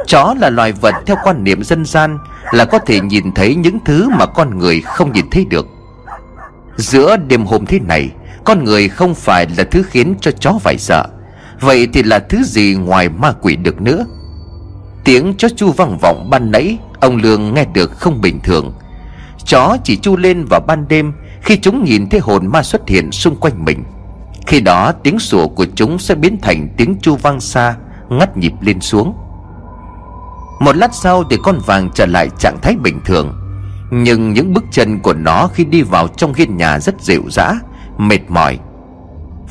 [0.08, 2.18] Chó là loài vật theo quan niệm dân gian
[2.52, 5.68] Là có thể nhìn thấy những thứ mà con người không nhìn thấy được.
[6.78, 8.10] Giữa đêm hôm thế này,
[8.44, 11.14] Con người không phải là thứ khiến cho chó phải sợ dạ.
[11.60, 14.06] Vậy thì là thứ gì ngoài ma quỷ được nữa?
[15.04, 18.74] Tiếng chó chu vang vọng ban nãy, Ông Lương nghe được không bình thường.
[19.46, 23.12] Chó chỉ chu lên vào ban đêm khi chúng nhìn thấy hồn ma xuất hiện
[23.12, 23.84] xung quanh mình.
[24.48, 27.76] Khi đó, tiếng sủa của chúng sẽ biến thành tiếng chu vang xa,
[28.10, 29.14] Ngắt nhịp lên xuống.
[30.60, 33.34] Một lát sau thì con vàng trở lại trạng thái bình thường.
[33.92, 37.54] Nhưng những bước chân của nó khi đi vào trong hiên nhà rất dịu dã,
[37.98, 38.60] Mệt mỏi.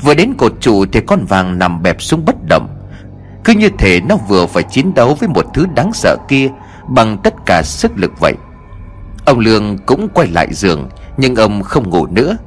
[0.01, 2.67] Vừa đến cột trụ thì con vàng nằm bẹp xuống bất động.
[3.43, 6.49] Cứ như thể nó vừa phải chiến đấu với một thứ đáng sợ kia
[6.87, 8.33] Bằng tất cả sức lực vậy.
[9.25, 12.37] Ông Lương cũng quay lại giường, nhưng ông không ngủ nữa.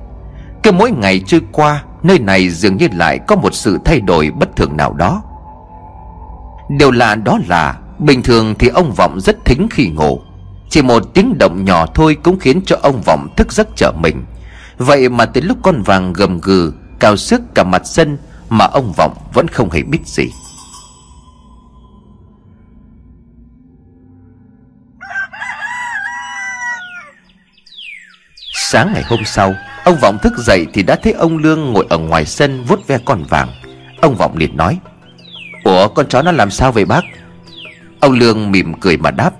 [0.62, 4.30] Cứ mỗi ngày trôi qua, Nơi này dường như lại có một sự thay đổi
[4.30, 5.22] bất thường nào đó.
[6.68, 10.20] Điều lạ đó là, Bình thường thì ông Vọng rất thính khi ngủ.
[10.70, 14.24] Chỉ một tiếng động nhỏ thôi cũng khiến cho ông Vọng thức giấc trở mình.
[14.78, 18.18] Vậy mà tới lúc con vàng gầm gừ Cào sức cả mặt sân
[18.48, 20.24] Mà ông Vọng vẫn không hề biết gì.
[28.52, 29.54] Sáng ngày hôm sau,
[29.84, 32.98] Ông Vọng thức dậy thì đã thấy ông Lương ngồi ở ngoài sân vuốt ve
[33.04, 33.48] con vàng.
[34.00, 34.78] Ông Vọng liền nói,
[35.64, 37.02] Ủa, con chó nó làm sao vậy bác?
[38.00, 39.30] Ông Lương mỉm cười mà đáp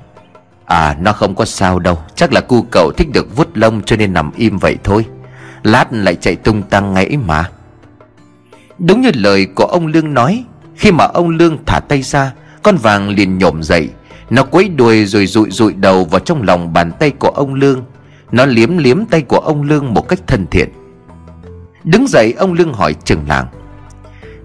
[0.71, 1.99] À nó không có sao đâu.
[2.15, 5.05] Chắc là cu cậu thích được vuốt lông cho nên nằm im vậy thôi.
[5.63, 7.51] Lát lại chạy tung tăng ngay mà.
[8.79, 10.45] Đúng như lời của ông Lương nói,
[10.77, 13.89] Khi mà ông Lương thả tay ra, Con vàng liền nhổm dậy.
[14.31, 17.85] Nó quấy đuôi rồi rụi rụi đầu vào trong lòng bàn tay của ông Lương.
[18.33, 20.69] Nó liếm liếm tay của ông Lương một cách thân thiện.
[21.85, 23.47] Đứng dậy, ông Lương hỏi chừng làng,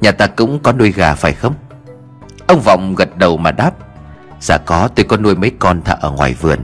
[0.01, 1.53] Nhà ta cũng có đuôi gà phải không?
[2.47, 3.71] Ông Vọng gật đầu mà đáp
[4.39, 6.59] Dạ có, tôi có nuôi mấy con thả ở ngoài vườn.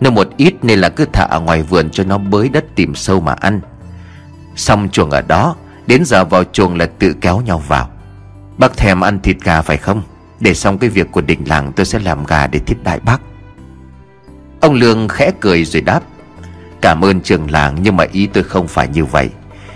[0.00, 2.94] Nuôi một ít nên là cứ thả ở ngoài vườn cho nó bới đất tìm
[2.94, 3.60] sâu mà ăn.
[4.56, 5.56] Xong chuồng ở đó,
[5.86, 7.90] Đến giờ vào chuồng là tự kéo nhau vào.
[8.58, 10.02] Bác thèm ăn thịt gà phải không?
[10.40, 13.20] Để xong cái việc của đình làng, tôi sẽ làm gà để thiết đại bác.
[14.60, 16.00] Ông Lương khẽ cười rồi đáp,
[16.80, 19.30] Cảm ơn trường làng, nhưng mà ý tôi không phải như vậy.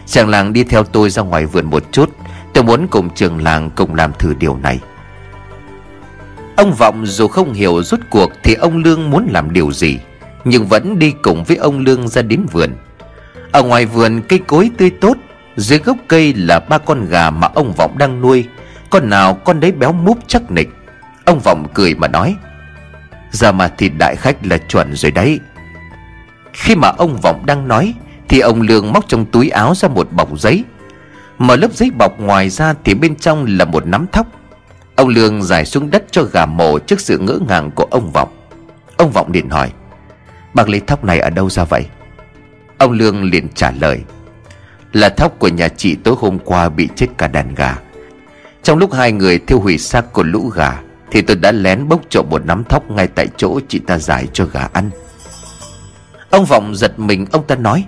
[0.07, 2.11] Chàng làng đi theo tôi ra ngoài vườn một chút,
[2.55, 4.80] Tôi muốn cùng trường làng cùng làm thử điều này.
[6.57, 9.98] Ông Vọng dù không hiểu rốt cuộc Thì ông Lương muốn làm điều gì,
[10.44, 12.70] Nhưng vẫn đi cùng với ông Lương ra đến vườn.
[13.52, 15.16] Ở ngoài vườn, cây cối tươi tốt,
[15.57, 18.48] Dưới gốc cây là ba con gà mà ông Vọng đang nuôi.
[18.90, 20.68] Con nào con đấy béo múp chắc nịch.
[21.24, 22.36] Ông Vọng cười mà nói,
[23.30, 25.40] Giờ mà thịt đại khách là chuẩn rồi đấy.
[26.52, 27.94] Khi mà ông Vọng đang nói,
[28.28, 30.64] Thì ông Lương móc trong túi áo ra một bọc giấy.
[31.38, 34.26] Mở lớp giấy bọc ngoài ra thì bên trong là một nắm thóc.
[34.97, 38.28] Ông Lương giải xuống đất cho gà mổ trước sự ngỡ ngàng của ông Vọng.
[38.97, 39.72] Ông Vọng liền hỏi,
[40.55, 41.86] Bác lấy thóc này ở đâu ra vậy?
[42.78, 44.03] Ông Lương liền trả lời,
[44.92, 47.78] Là thóc của nhà chị tối hôm qua bị chết cả đàn gà.
[48.62, 50.80] Trong lúc hai người thiêu hủy xác của lũ gà,
[51.11, 54.28] Thì tôi đã lén bốc trộm một nắm thóc ngay tại chỗ chị ta giải
[54.32, 54.90] cho gà ăn.
[56.30, 57.84] Ông Vọng giật mình, ông ta nói,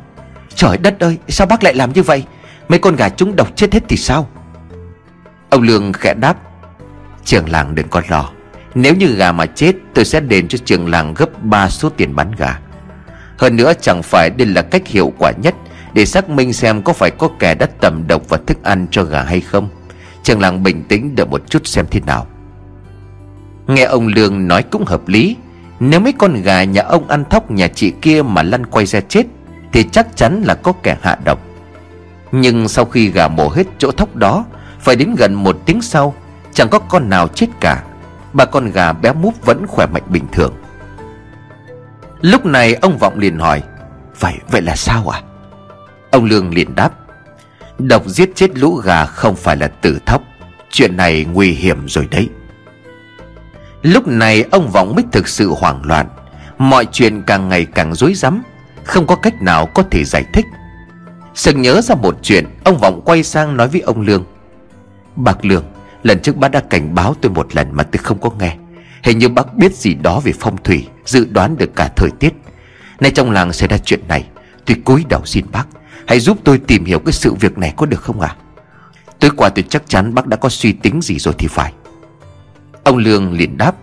[0.55, 2.25] Trời đất ơi, sao bác lại làm như vậy?
[2.69, 4.29] Mấy con gà chúng độc chết hết thì sao?
[5.51, 6.37] Ông Lương khẽ đáp
[7.29, 8.31] Trường làng đừng có lo.
[8.75, 12.17] Nếu như gà mà chết, tôi sẽ đền cho trường làng gấp 3 số tiền
[12.17, 12.59] bán gà.
[13.39, 15.55] Hơn nữa, chẳng phải đây là cách hiệu quả nhất
[15.93, 19.03] Để xác minh xem có phải có kẻ đã tầm độc và thức ăn cho
[19.03, 19.69] gà hay không.
[20.23, 22.27] Trường làng bình tĩnh đợi một chút xem thế nào.
[23.67, 25.37] Nghe ông Lương nói cũng hợp lý.
[25.81, 29.01] Nếu mấy con gà nhà ông ăn thóc nhà chị kia mà lăn quay ra
[29.01, 29.27] chết,
[29.73, 31.41] Thì chắc chắn là có kẻ hạ độc.
[32.33, 34.45] Nhưng sau khi gà mổ hết chỗ thóc đó,
[34.81, 36.15] Phải đến gần một tiếng sau
[36.53, 37.83] Chẳng có con nào chết cả
[38.33, 40.55] Ba con gà béo múp vẫn khỏe mạnh bình thường.
[42.21, 43.63] Lúc này ông Vọng liền hỏi,
[44.21, 45.23] Vậy vậy là sao à
[46.11, 46.91] Ông Lương liền đáp,
[47.79, 50.23] Độc giết chết lũ gà không phải là tử thóc,
[50.71, 52.29] Chuyện này nguy hiểm rồi đấy.
[53.83, 56.09] Lúc này ông Vọng mới thực sự hoảng loạn,
[56.59, 58.43] Mọi chuyện càng ngày càng rối rắm,
[58.85, 60.47] Không có cách nào có thể giải thích.
[61.35, 64.25] Sực nhớ ra một chuyện, Ông Vọng quay sang nói với ông Lương,
[65.17, 65.65] Bác Lương
[66.03, 68.57] Lần trước bác đã cảnh báo tôi một lần mà tôi không có nghe.
[69.03, 72.33] Hình như bác biết gì đó về phong thủy, Dự đoán được cả thời tiết.
[73.01, 74.25] Nay trong làng xảy ra chuyện này,
[74.67, 75.65] Tôi cúi đầu xin bác,
[76.07, 78.37] Hãy giúp tôi tìm hiểu cái sự việc này có được không ạ?
[78.39, 78.43] À?
[79.21, 81.73] Tối qua tôi chắc chắn bác đã có suy tính gì rồi thì phải.
[82.85, 83.75] Ông Lương liền đáp,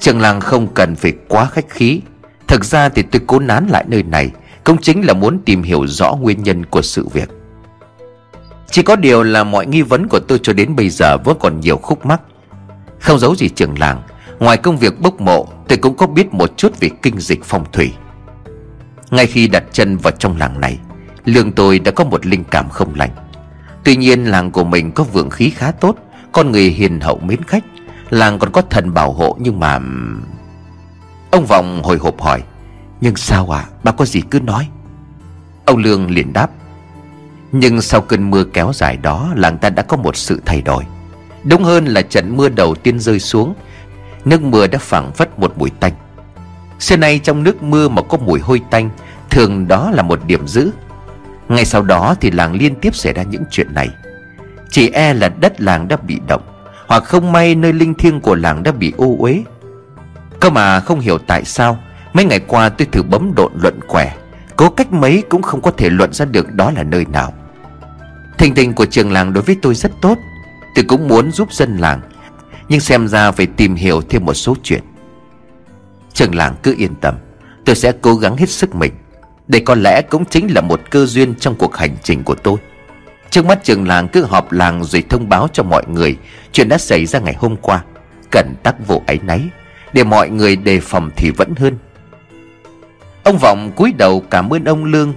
[0.00, 2.00] Trường làng không cần phải quá khách khí.
[2.48, 4.30] Thực ra thì tôi cố nán lại nơi này,
[4.64, 7.28] Cũng chính là muốn tìm hiểu rõ nguyên nhân của sự việc
[8.70, 11.60] chỉ có điều là mọi nghi vấn của tôi cho đến bây giờ vẫn còn
[11.60, 12.20] nhiều khúc mắc.
[13.00, 14.02] Không giấu gì trường làng,
[14.38, 17.64] Ngoài công việc bốc mộ, Tôi cũng có biết một chút về kinh dịch phong
[17.72, 17.92] thủy.
[19.10, 20.78] Ngay khi đặt chân vào trong làng này,
[21.24, 23.10] Lương tôi đã có một linh cảm không lành.
[23.84, 25.96] Tuy nhiên làng của mình có vượng khí khá tốt,
[26.32, 27.64] Con người hiền hậu mến khách.
[28.10, 29.78] Làng còn có thần bảo hộ nhưng mà
[31.30, 32.42] Ông Vọng hồi hộp hỏi,
[33.00, 34.68] Nhưng sao à Bà có gì cứ nói?
[35.64, 36.50] Ông Lương liền đáp
[37.52, 40.84] nhưng sau cơn mưa kéo dài đó, Làng ta đã có một sự thay đổi.
[41.44, 43.54] Đúng hơn là trận mưa đầu tiên rơi xuống,
[44.24, 45.92] Nước mưa đã phảng phất một mùi tanh.
[46.78, 48.90] Xưa nay trong nước mưa mà có mùi hôi tanh,
[49.30, 50.70] Thường đó là một điểm dữ
[51.48, 53.88] Ngay sau đó thì làng liên tiếp xảy ra những chuyện này.
[54.70, 56.42] Chỉ e là đất làng đã bị động,
[56.86, 59.42] Hoặc không may nơi linh thiêng của làng đã bị ô uế.
[60.40, 61.78] Cơ mà không hiểu tại sao,
[62.12, 64.14] Mấy ngày qua tôi thử bấm độn luận quẻ
[64.56, 67.32] Cố cách mấy cũng không có thể luận ra được đó là nơi nào.
[68.40, 70.18] Tình tình của trường làng đối với tôi rất tốt.
[70.74, 72.00] Tôi cũng muốn giúp dân làng,
[72.68, 74.82] Nhưng xem ra phải tìm hiểu thêm một số chuyện.
[76.12, 77.14] Trường làng cứ yên tâm,
[77.64, 78.92] Tôi sẽ cố gắng hết sức mình.
[79.48, 82.58] Đây có lẽ cũng chính là một cơ duyên trong cuộc hành trình của tôi.
[83.30, 86.16] Trước mắt trường làng cứ họp làng rồi thông báo cho mọi người
[86.52, 87.84] Chuyện đã xảy ra ngày hôm qua.
[88.30, 89.42] Cần tắc vụ ấy nấy
[89.92, 91.78] Để mọi người đề phòng thì vẫn hơn.
[93.22, 95.14] Ông Vọng cúi đầu cảm ơn ông Lương.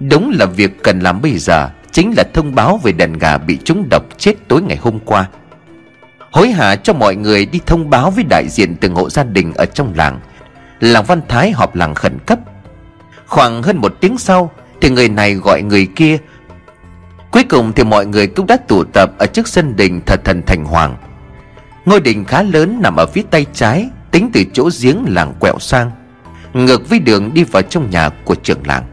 [0.00, 1.70] Đúng là việc cần làm bây giờ.
[1.92, 5.28] Chính là thông báo về đàn gà bị trúng độc chết tối ngày hôm qua.
[6.32, 9.52] Hối hả cho mọi người đi thông báo với đại diện từng hộ gia đình
[9.54, 10.20] ở trong làng.
[10.80, 12.38] Làng Văn Thái họp làng khẩn cấp.
[13.26, 16.18] Khoảng hơn một tiếng sau Thì người này gọi người kia.
[17.30, 20.42] Cuối cùng thì mọi người cũng đã tụ tập Ở trước sân đình thờ thần
[20.46, 20.96] Thành Hoàng.
[21.84, 25.58] Ngôi đình khá lớn nằm ở phía tay trái, Tính từ chỗ giếng làng quẹo
[25.58, 25.90] sang,
[26.52, 28.84] Ngược với đường đi vào trong nhà của trưởng làng.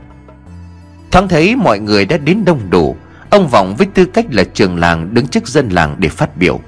[1.12, 2.96] Thoáng thấy mọi người đã đến đông đủ,
[3.30, 6.60] Ông Vọng với tư cách là trường làng đứng trước dân làng để phát biểu.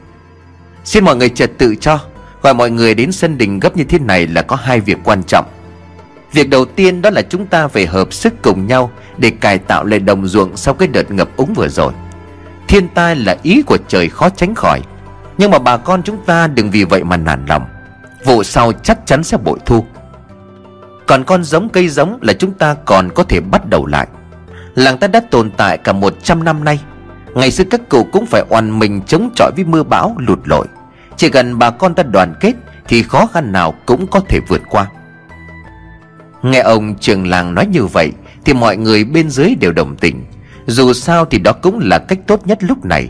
[0.84, 2.00] Xin mọi người trật tự cho,
[2.42, 5.24] Gọi mọi người đến sân đình gấp như thế này là có hai việc quan
[5.24, 5.46] trọng.
[6.34, 9.86] Việc đầu tiên đó là chúng ta phải hợp sức cùng nhau Để cải tạo
[9.86, 11.94] lại đồng ruộng sau cái đợt ngập úng vừa rồi.
[12.68, 14.82] Thiên tai là ý của trời khó tránh khỏi,
[15.38, 17.66] Nhưng mà bà con chúng ta đừng vì vậy mà nản lòng.
[18.26, 19.86] Vụ sau chắc chắn sẽ bội thu.
[21.06, 24.08] Còn con giống cây giống là chúng ta còn có thể bắt đầu lại.
[24.80, 26.80] Làng ta đã tồn tại cả 100 năm nay.
[27.36, 30.67] Ngày xưa các cụ cũng phải oằn mình chống chọi với mưa bão, lụt lội.
[31.17, 32.53] Chỉ cần bà con ta đoàn kết
[32.88, 34.88] Thì khó khăn nào cũng có thể vượt qua.
[36.43, 38.11] Nghe ông trường làng nói như vậy
[38.45, 40.25] Thì mọi người bên dưới đều đồng tình.
[40.65, 43.09] Dù sao thì đó cũng là cách tốt nhất lúc này.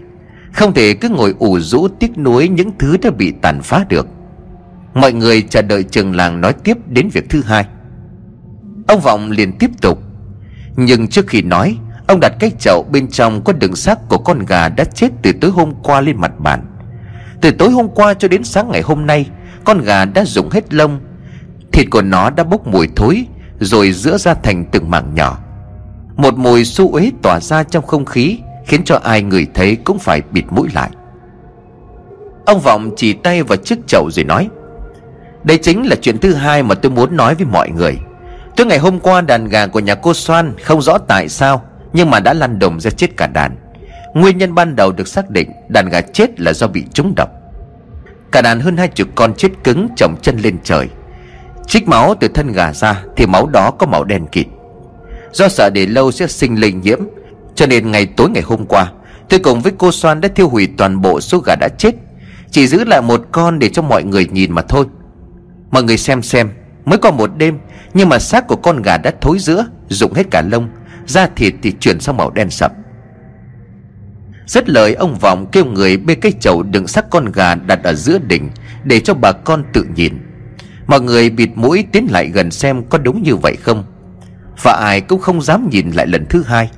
[0.54, 4.08] Không thể cứ ngồi ủ rũ tiếc nuối những thứ đã bị tàn phá được.
[4.94, 7.66] Mọi người chờ đợi trường làng nói tiếp đến việc thứ hai.
[8.88, 10.09] Ông Vọng liền tiếp tục
[10.86, 11.78] nhưng trước khi nói,
[12.08, 15.32] Ông đặt cái chậu bên trong có đựng xác của con gà đã chết từ
[15.42, 16.66] tối hôm qua lên mặt bàn.
[17.42, 19.26] Từ tối hôm qua cho đến sáng ngày hôm nay,
[19.64, 21.00] Con gà đã rụng hết lông,
[21.72, 23.26] Thịt của nó đã bốc mùi thối,
[23.60, 25.38] Rồi giữa ra thành từng mảng nhỏ.
[26.16, 30.00] Một mùi su uế tỏa ra trong không khí, Khiến cho ai người thấy cũng
[30.00, 30.90] phải bịt mũi lại.
[32.46, 34.50] Ông Vọng chỉ tay vào chiếc chậu rồi nói,
[35.44, 37.98] Đây chính là chuyện thứ hai mà tôi muốn nói với mọi người.
[38.60, 42.10] Tối ngày hôm qua, đàn gà của nhà cô Soan Không rõ tại sao, Nhưng
[42.10, 43.56] mà đã lăn đồng ra chết cả đàn.
[44.14, 47.30] Nguyên nhân ban đầu được xác định Đàn gà chết là do bị trúng độc.
[48.32, 50.90] Cả đàn hơn hai chục con chết cứng, chồng chân lên trời.
[51.68, 54.48] Trích máu từ thân gà ra Thì máu đó có màu đen kịt.
[55.32, 57.00] Do sợ để lâu sẽ sinh lây nhiễm,
[57.56, 58.92] Cho nên ngày tối ngày hôm qua,
[59.30, 61.96] Tôi cùng với cô Soan đã thiêu hủy toàn bộ số gà đã chết.
[62.52, 64.86] Chỉ giữ lại một con để cho mọi người nhìn mà thôi.
[65.72, 66.50] Mọi người xem xem.
[66.86, 67.60] Mới có một đêm,
[67.94, 70.70] Nhưng mà xác của con gà đã thối giữa, Rụng hết cả lông,
[71.06, 72.72] Da thịt thì chuyển sang màu đen sậm.
[74.48, 77.94] Rất lời, ông Vọng kêu người bê cái chậu đựng xác con gà đặt ở
[77.94, 78.50] giữa đỉnh
[78.84, 80.14] Để cho bà con tự nhìn.
[80.88, 83.84] Mọi người bịt mũi tiến lại gần xem có đúng như vậy không.
[84.64, 86.72] Và ai cũng không dám nhìn lại lần thứ hai.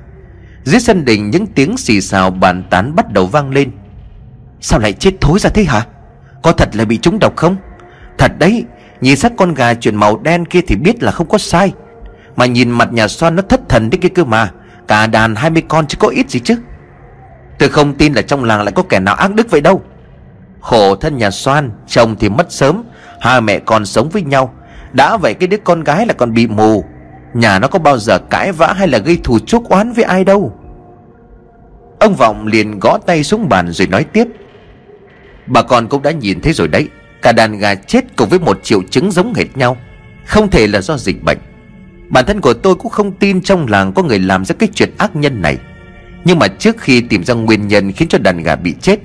[0.64, 3.70] Dưới sân đình những tiếng xì xào bàn tán bắt đầu vang lên.
[4.60, 5.86] Sao lại chết thối ra thế hả?
[6.42, 7.56] Có thật là bị trúng độc không?
[8.18, 8.64] Thật đấy
[9.02, 11.72] Nhìn xác con gà chuyển màu đen kia thì biết là không có sai.
[12.36, 14.50] Mà nhìn mặt nhà xoan nó thất thần đấy kia cơ mà.
[14.88, 16.56] Cả đàn 20 con chứ có ít gì chứ.
[17.58, 19.82] Tôi không tin là trong làng lại có kẻ nào ác đức vậy đâu.
[20.60, 22.82] Khổ thân nhà xoan Chồng thì mất sớm.
[23.20, 24.54] Hai mẹ con sống với nhau.
[24.92, 26.84] Đã vậy cái đứa con gái là còn bị mù.
[27.34, 30.24] Nhà nó có bao giờ cãi vã hay là gây thù chuốc oán với ai
[30.24, 30.52] đâu.
[32.00, 34.26] Ông Vọng liền gõ tay xuống bàn rồi nói tiếp.
[35.46, 36.88] Bà con cũng đã nhìn thấy rồi đấy.
[37.22, 39.76] Cả đàn gà chết cùng với một triệu chứng giống hệt nhau.
[40.26, 41.38] Không thể là do dịch bệnh.
[42.08, 44.90] Bản thân của tôi cũng không tin trong làng có người làm ra cái chuyện
[44.98, 45.58] ác nhân này.
[46.24, 49.00] Nhưng mà trước khi tìm ra nguyên nhân khiến cho đàn gà bị chết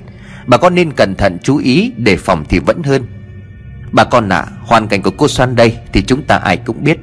[0.47, 3.07] Bà con nên cẩn thận chú ý đề phòng thì vẫn hơn.
[3.91, 6.83] Bà con ạ à, hoàn cảnh của cô xoan đây thì chúng ta ai cũng
[6.83, 6.97] biết.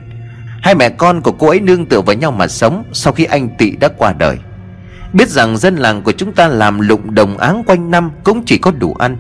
[0.63, 3.49] Hai mẹ con của cô ấy nương tựa với nhau mà sống Sau khi anh
[3.59, 4.39] Tị đã qua đời.
[5.13, 8.59] Biết rằng dân làng của chúng ta làm lụng đồng áng quanh năm Cũng chỉ
[8.59, 9.17] có đủ ăn.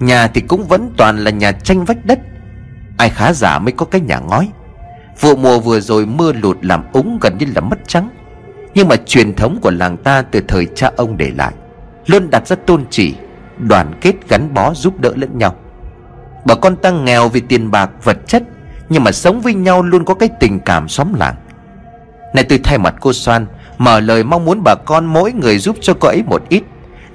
[0.00, 2.18] Nhà thì cũng vẫn toàn là nhà tranh vách đất.
[2.98, 4.48] Ai khá giả mới có cái nhà ngói.
[5.20, 8.10] Vụ mùa vừa rồi mưa lụt làm úng gần như là mất trắng.
[8.74, 11.52] Nhưng mà truyền thống của làng ta từ thời cha ông để lại,
[12.06, 13.14] Luôn đặt ra tôn chỉ,
[13.58, 15.54] Đoàn kết gắn bó giúp đỡ lẫn nhau.
[16.44, 18.42] Bà con ta nghèo vì tiền bạc, vật chất,
[18.88, 21.34] Nhưng mà sống với nhau luôn có cái tình cảm xóm làng.
[22.34, 23.46] Này tôi thay mặt cô Soan,
[23.78, 26.62] Mở lời mong muốn bà con mỗi người giúp cho cô ấy một ít.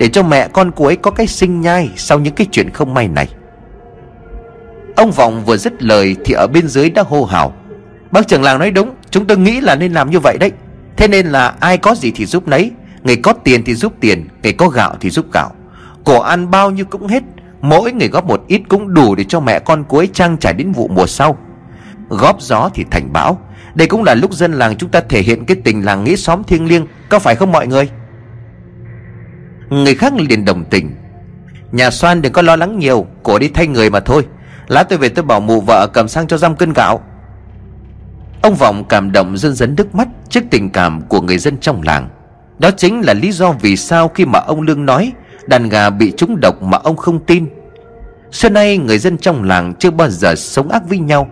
[0.01, 2.93] Để cho mẹ con cô ấy có cái sinh nhai Sau những cái chuyện không
[2.93, 3.29] may này.
[4.95, 7.53] Ông Vọng vừa dứt lời Thì ở bên dưới đã hô hào.
[8.11, 10.51] Bác trưởng làng nói đúng, Chúng tôi nghĩ là nên làm như vậy đấy.
[10.97, 12.71] Thế nên là ai có gì thì giúp nấy,
[13.03, 15.51] Người có tiền thì giúp tiền, Người có gạo thì giúp gạo.
[16.03, 17.23] Cổ ăn bao nhiêu cũng hết,
[17.61, 20.71] Mỗi người góp một ít cũng đủ để cho mẹ con cuối trang trải đến
[20.71, 21.37] vụ mùa sau.
[22.09, 23.41] Góp gió thì thành bão.
[23.73, 26.43] Đây cũng là lúc dân làng chúng ta thể hiện cái tình làng nghĩa xóm
[26.43, 27.89] thiêng liêng, Có phải không mọi người?
[29.71, 30.91] Người khác liền đồng tình.
[31.71, 34.27] Nhà xoan đừng có lo lắng nhiều, Cổ đi thay người mà thôi.
[34.67, 37.01] Lát tôi về tôi bảo mụ vợ cầm sang cho răm cân gạo.
[38.41, 41.81] Ông Vọng cảm động dân dấn nước mắt Trước tình cảm của người dân trong
[41.81, 42.09] làng.
[42.59, 45.11] Đó chính là lý do vì sao khi mà ông Lương nói,
[45.47, 47.47] Đàn gà bị trúng độc mà ông không tin.
[48.31, 51.29] Xưa nay người dân trong làng chưa bao giờ sống ác với nhau,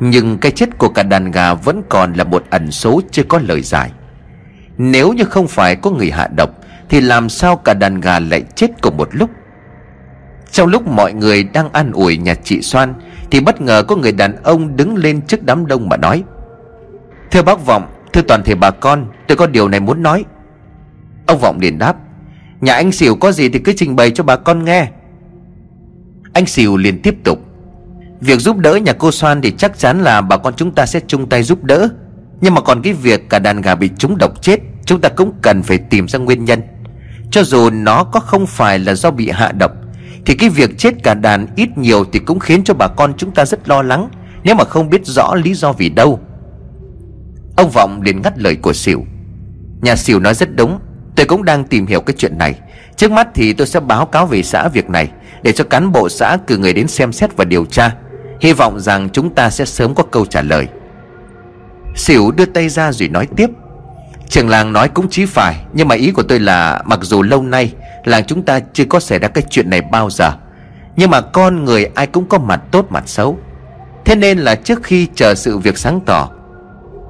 [0.00, 3.38] Nhưng cái chết của cả đàn gà vẫn còn là một ẩn số chưa có
[3.38, 3.90] lời giải.
[4.78, 6.50] Nếu như không phải có người hạ độc
[6.88, 9.30] thì làm sao cả đàn gà lại chết cùng một lúc?
[10.50, 12.94] Trong lúc mọi người đang an ủi nhà chị Soan,
[13.30, 16.22] Thì bất ngờ có người đàn ông đứng lên trước đám đông mà nói,
[17.30, 20.24] Thưa bác Vọng, Thưa toàn thể bà con, Tôi có điều này muốn nói.
[21.26, 21.96] Ông Vọng liền đáp,
[22.60, 24.88] Nhà anh xỉu có gì thì cứ trình bày cho bà con nghe.
[26.32, 27.38] Anh xỉu liền tiếp tục,
[28.20, 31.00] Việc giúp đỡ nhà cô Soan thì chắc chắn là bà con chúng ta sẽ
[31.06, 31.88] chung tay giúp đỡ.
[32.40, 35.32] Nhưng mà còn cái việc cả đàn gà bị trúng độc chết, Chúng ta cũng
[35.42, 36.60] cần phải tìm ra nguyên nhân.
[37.30, 39.72] Cho dù nó có không phải là do bị hạ độc,
[40.26, 43.30] Thì cái việc chết cả đàn ít nhiều Thì cũng khiến cho bà con chúng
[43.30, 44.08] ta rất lo lắng,
[44.44, 46.20] Nếu mà không biết rõ lý do vì đâu.
[47.56, 49.04] Ông Vọng liền ngắt lời của Sỉu
[49.82, 50.78] Nhà Sỉu nói rất đúng,
[51.16, 52.54] Tôi cũng đang tìm hiểu cái chuyện này.
[52.96, 55.10] Trước mắt thì tôi sẽ báo cáo về xã việc này,
[55.42, 57.94] Để cho cán bộ xã cử người đến xem xét và điều tra.
[58.40, 60.66] Hy vọng rằng chúng ta sẽ sớm có câu trả lời.
[61.96, 63.50] Sỉu đưa tay ra rồi nói tiếp.
[64.28, 67.42] Trường làng nói cũng chí phải, Nhưng mà ý của tôi là Mặc dù lâu
[67.42, 67.72] nay
[68.04, 70.32] Làng chúng ta chưa có xảy ra cái chuyện này bao giờ,
[70.96, 73.38] Nhưng mà con người ai cũng có mặt tốt mặt xấu.
[74.04, 76.30] Thế nên là trước khi chờ sự việc sáng tỏ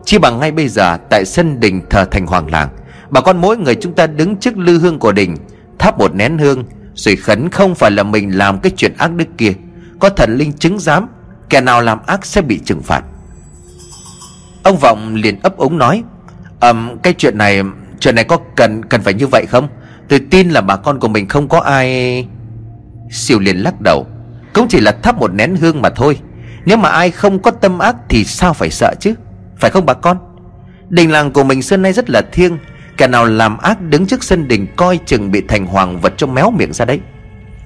[0.05, 2.69] Chỉ bằng ngay bây giờ Tại sân đình thờ thành hoàng làng,
[3.11, 5.37] Bà con mỗi người chúng ta đứng trước lư hương của đình,
[5.79, 6.65] Thắp một nén hương,
[6.95, 9.53] Rồi khấn không phải là mình làm cái chuyện ác đức kia.
[10.01, 11.07] Có thần linh chứng giám,
[11.49, 13.05] Kẻ nào làm ác sẽ bị trừng phạt.
[14.63, 16.03] Ông Vọng liền ấp ống nói
[16.61, 17.63] um, Cái chuyện này
[18.01, 19.69] Chuyện này có cần cần phải như vậy không?
[20.09, 22.29] Tôi tin là bà con của mình không có ai
[23.11, 24.07] Siêu liền lắc đầu.
[24.55, 26.19] Cũng chỉ là thắp một nén hương mà thôi.
[26.65, 29.15] Nếu mà ai không có tâm ác Thì sao phải sợ chứ?
[29.57, 30.19] Phải không bà con?
[30.89, 32.59] Đình làng của mình xưa nay rất là thiêng.
[32.97, 36.27] Kẻ nào làm ác đứng trước sân đình Coi chừng bị thành hoàng vật cho
[36.27, 37.01] méo miệng ra đấy.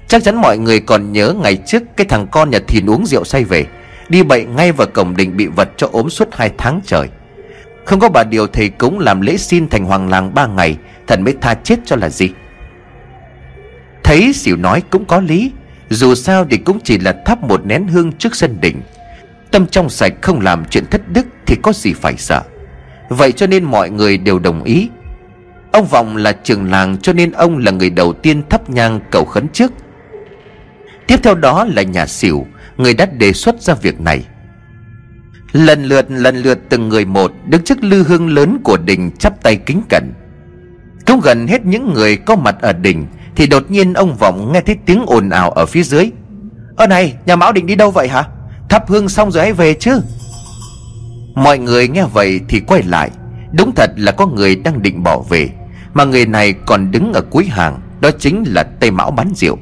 [0.07, 3.23] Chắc chắn mọi người còn nhớ ngày trước Cái thằng con nhà thìn uống rượu
[3.23, 3.65] say về.
[4.09, 7.09] Đi bậy ngay vào cổng đình bị vật cho ốm suốt hai tháng trời.
[7.85, 10.77] Không có bà điều thầy cúng làm lễ xin thành hoàng làng ba ngày,
[11.07, 12.29] Thần mới tha chết cho là gì?
[14.03, 15.51] Thấy xỉu nói cũng có lý,
[15.89, 18.81] Dù sao thì cũng chỉ là thắp một nén hương trước sân đỉnh.
[19.51, 22.41] Tâm trong sạch không làm chuyện thất đức Thì có gì phải sợ.
[23.09, 24.89] Vậy cho nên mọi người đều đồng ý.
[25.71, 29.25] Ông Vọng là trường làng cho nên ông là người đầu tiên thắp nhang cầu
[29.25, 29.71] khấn trước.
[31.07, 34.25] Tiếp theo đó là nhà xỉu, Người đã đề xuất ra việc này.
[35.51, 39.43] Lần lượt lần lượt từng người một Đứng trước lư hương lớn của đình chắp
[39.43, 40.13] tay kính cẩn.
[41.07, 44.61] Cũng gần hết những người có mặt ở đình Thì đột nhiên ông Vọng nghe
[44.61, 46.11] thấy tiếng ồn ào ở phía dưới.
[46.75, 48.23] Ơ này, nhà Mão định đi đâu vậy hả?
[48.69, 50.01] Thắp hương xong rồi hãy về chứ.
[51.35, 53.11] Mọi người nghe vậy thì quay lại.
[53.51, 55.49] Đúng thật là có người đang định bỏ về,
[55.93, 59.57] Mà người này còn đứng ở cuối hàng, Đó chính là Tây Mão bán rượu.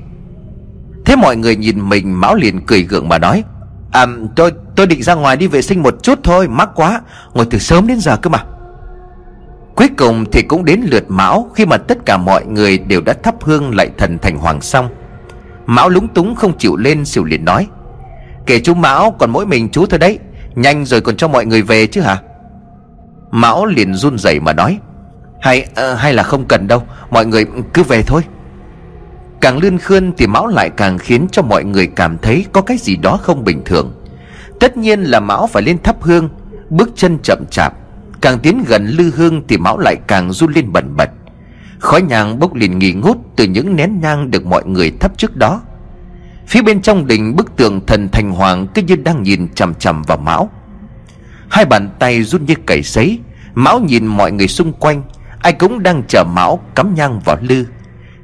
[1.06, 3.44] Thế mọi người nhìn mình, Mão liền cười gượng mà nói
[3.92, 7.02] À tôi tôi định ra ngoài đi vệ sinh một chút thôi Mắc quá.
[7.34, 8.44] Ngồi từ sớm đến giờ cơ mà.
[9.76, 13.14] Cuối cùng thì cũng đến lượt Mão Khi mà tất cả mọi người đều đã
[13.14, 14.90] thắp hương lại thần thành hoàng xong.
[15.66, 17.68] Mão lúng túng không chịu lên xỉu liền nói
[18.46, 20.20] Kể chú Mão còn mỗi mình chú thôi đấy.
[20.56, 22.18] Nhanh rồi còn cho mọi người về chứ hả?
[23.32, 24.80] Mão liền run rẩy mà nói
[25.42, 26.84] Hay uh, hay là không cần đâu.
[27.10, 28.22] Mọi người cứ về thôi.
[29.42, 32.78] Càng lươn khươn thì Mão lại càng khiến cho mọi người cảm thấy Có cái
[32.78, 33.94] gì đó không bình thường.
[34.60, 36.30] Tất nhiên là Mão phải lên thắp hương,
[36.70, 37.74] Bước chân chậm chạp.
[38.22, 41.10] Càng tiến gần lư hương thì Mão lại càng run lên bẩn bật.
[41.80, 45.36] Khói nhang bốc liền nghỉ ngút Từ những nén nhang được mọi người thắp trước
[45.36, 45.62] đó.
[46.48, 50.02] Phía bên trong đình bức tượng thần thành hoàng Cứ như đang nhìn chằm chằm
[50.02, 50.50] vào Mão
[51.50, 53.20] Hai bàn tay run như cầy sấy
[53.54, 55.04] Mão nhìn mọi người xung quanh,
[55.40, 57.66] Ai cũng đang chờ Mão cắm nhang vào lư.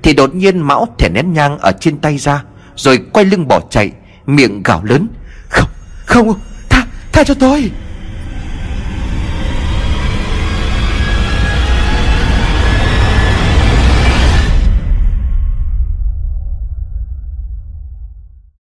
[0.06, 2.44] Thì đột nhiên Mão thẻ nén nhang ở trên tay ra
[2.76, 3.92] Rồi quay lưng bỏ chạy
[4.26, 5.08] Miệng gào lớn
[5.50, 5.70] Không,
[6.06, 6.40] không,
[6.70, 7.72] tha, tha cho tôi!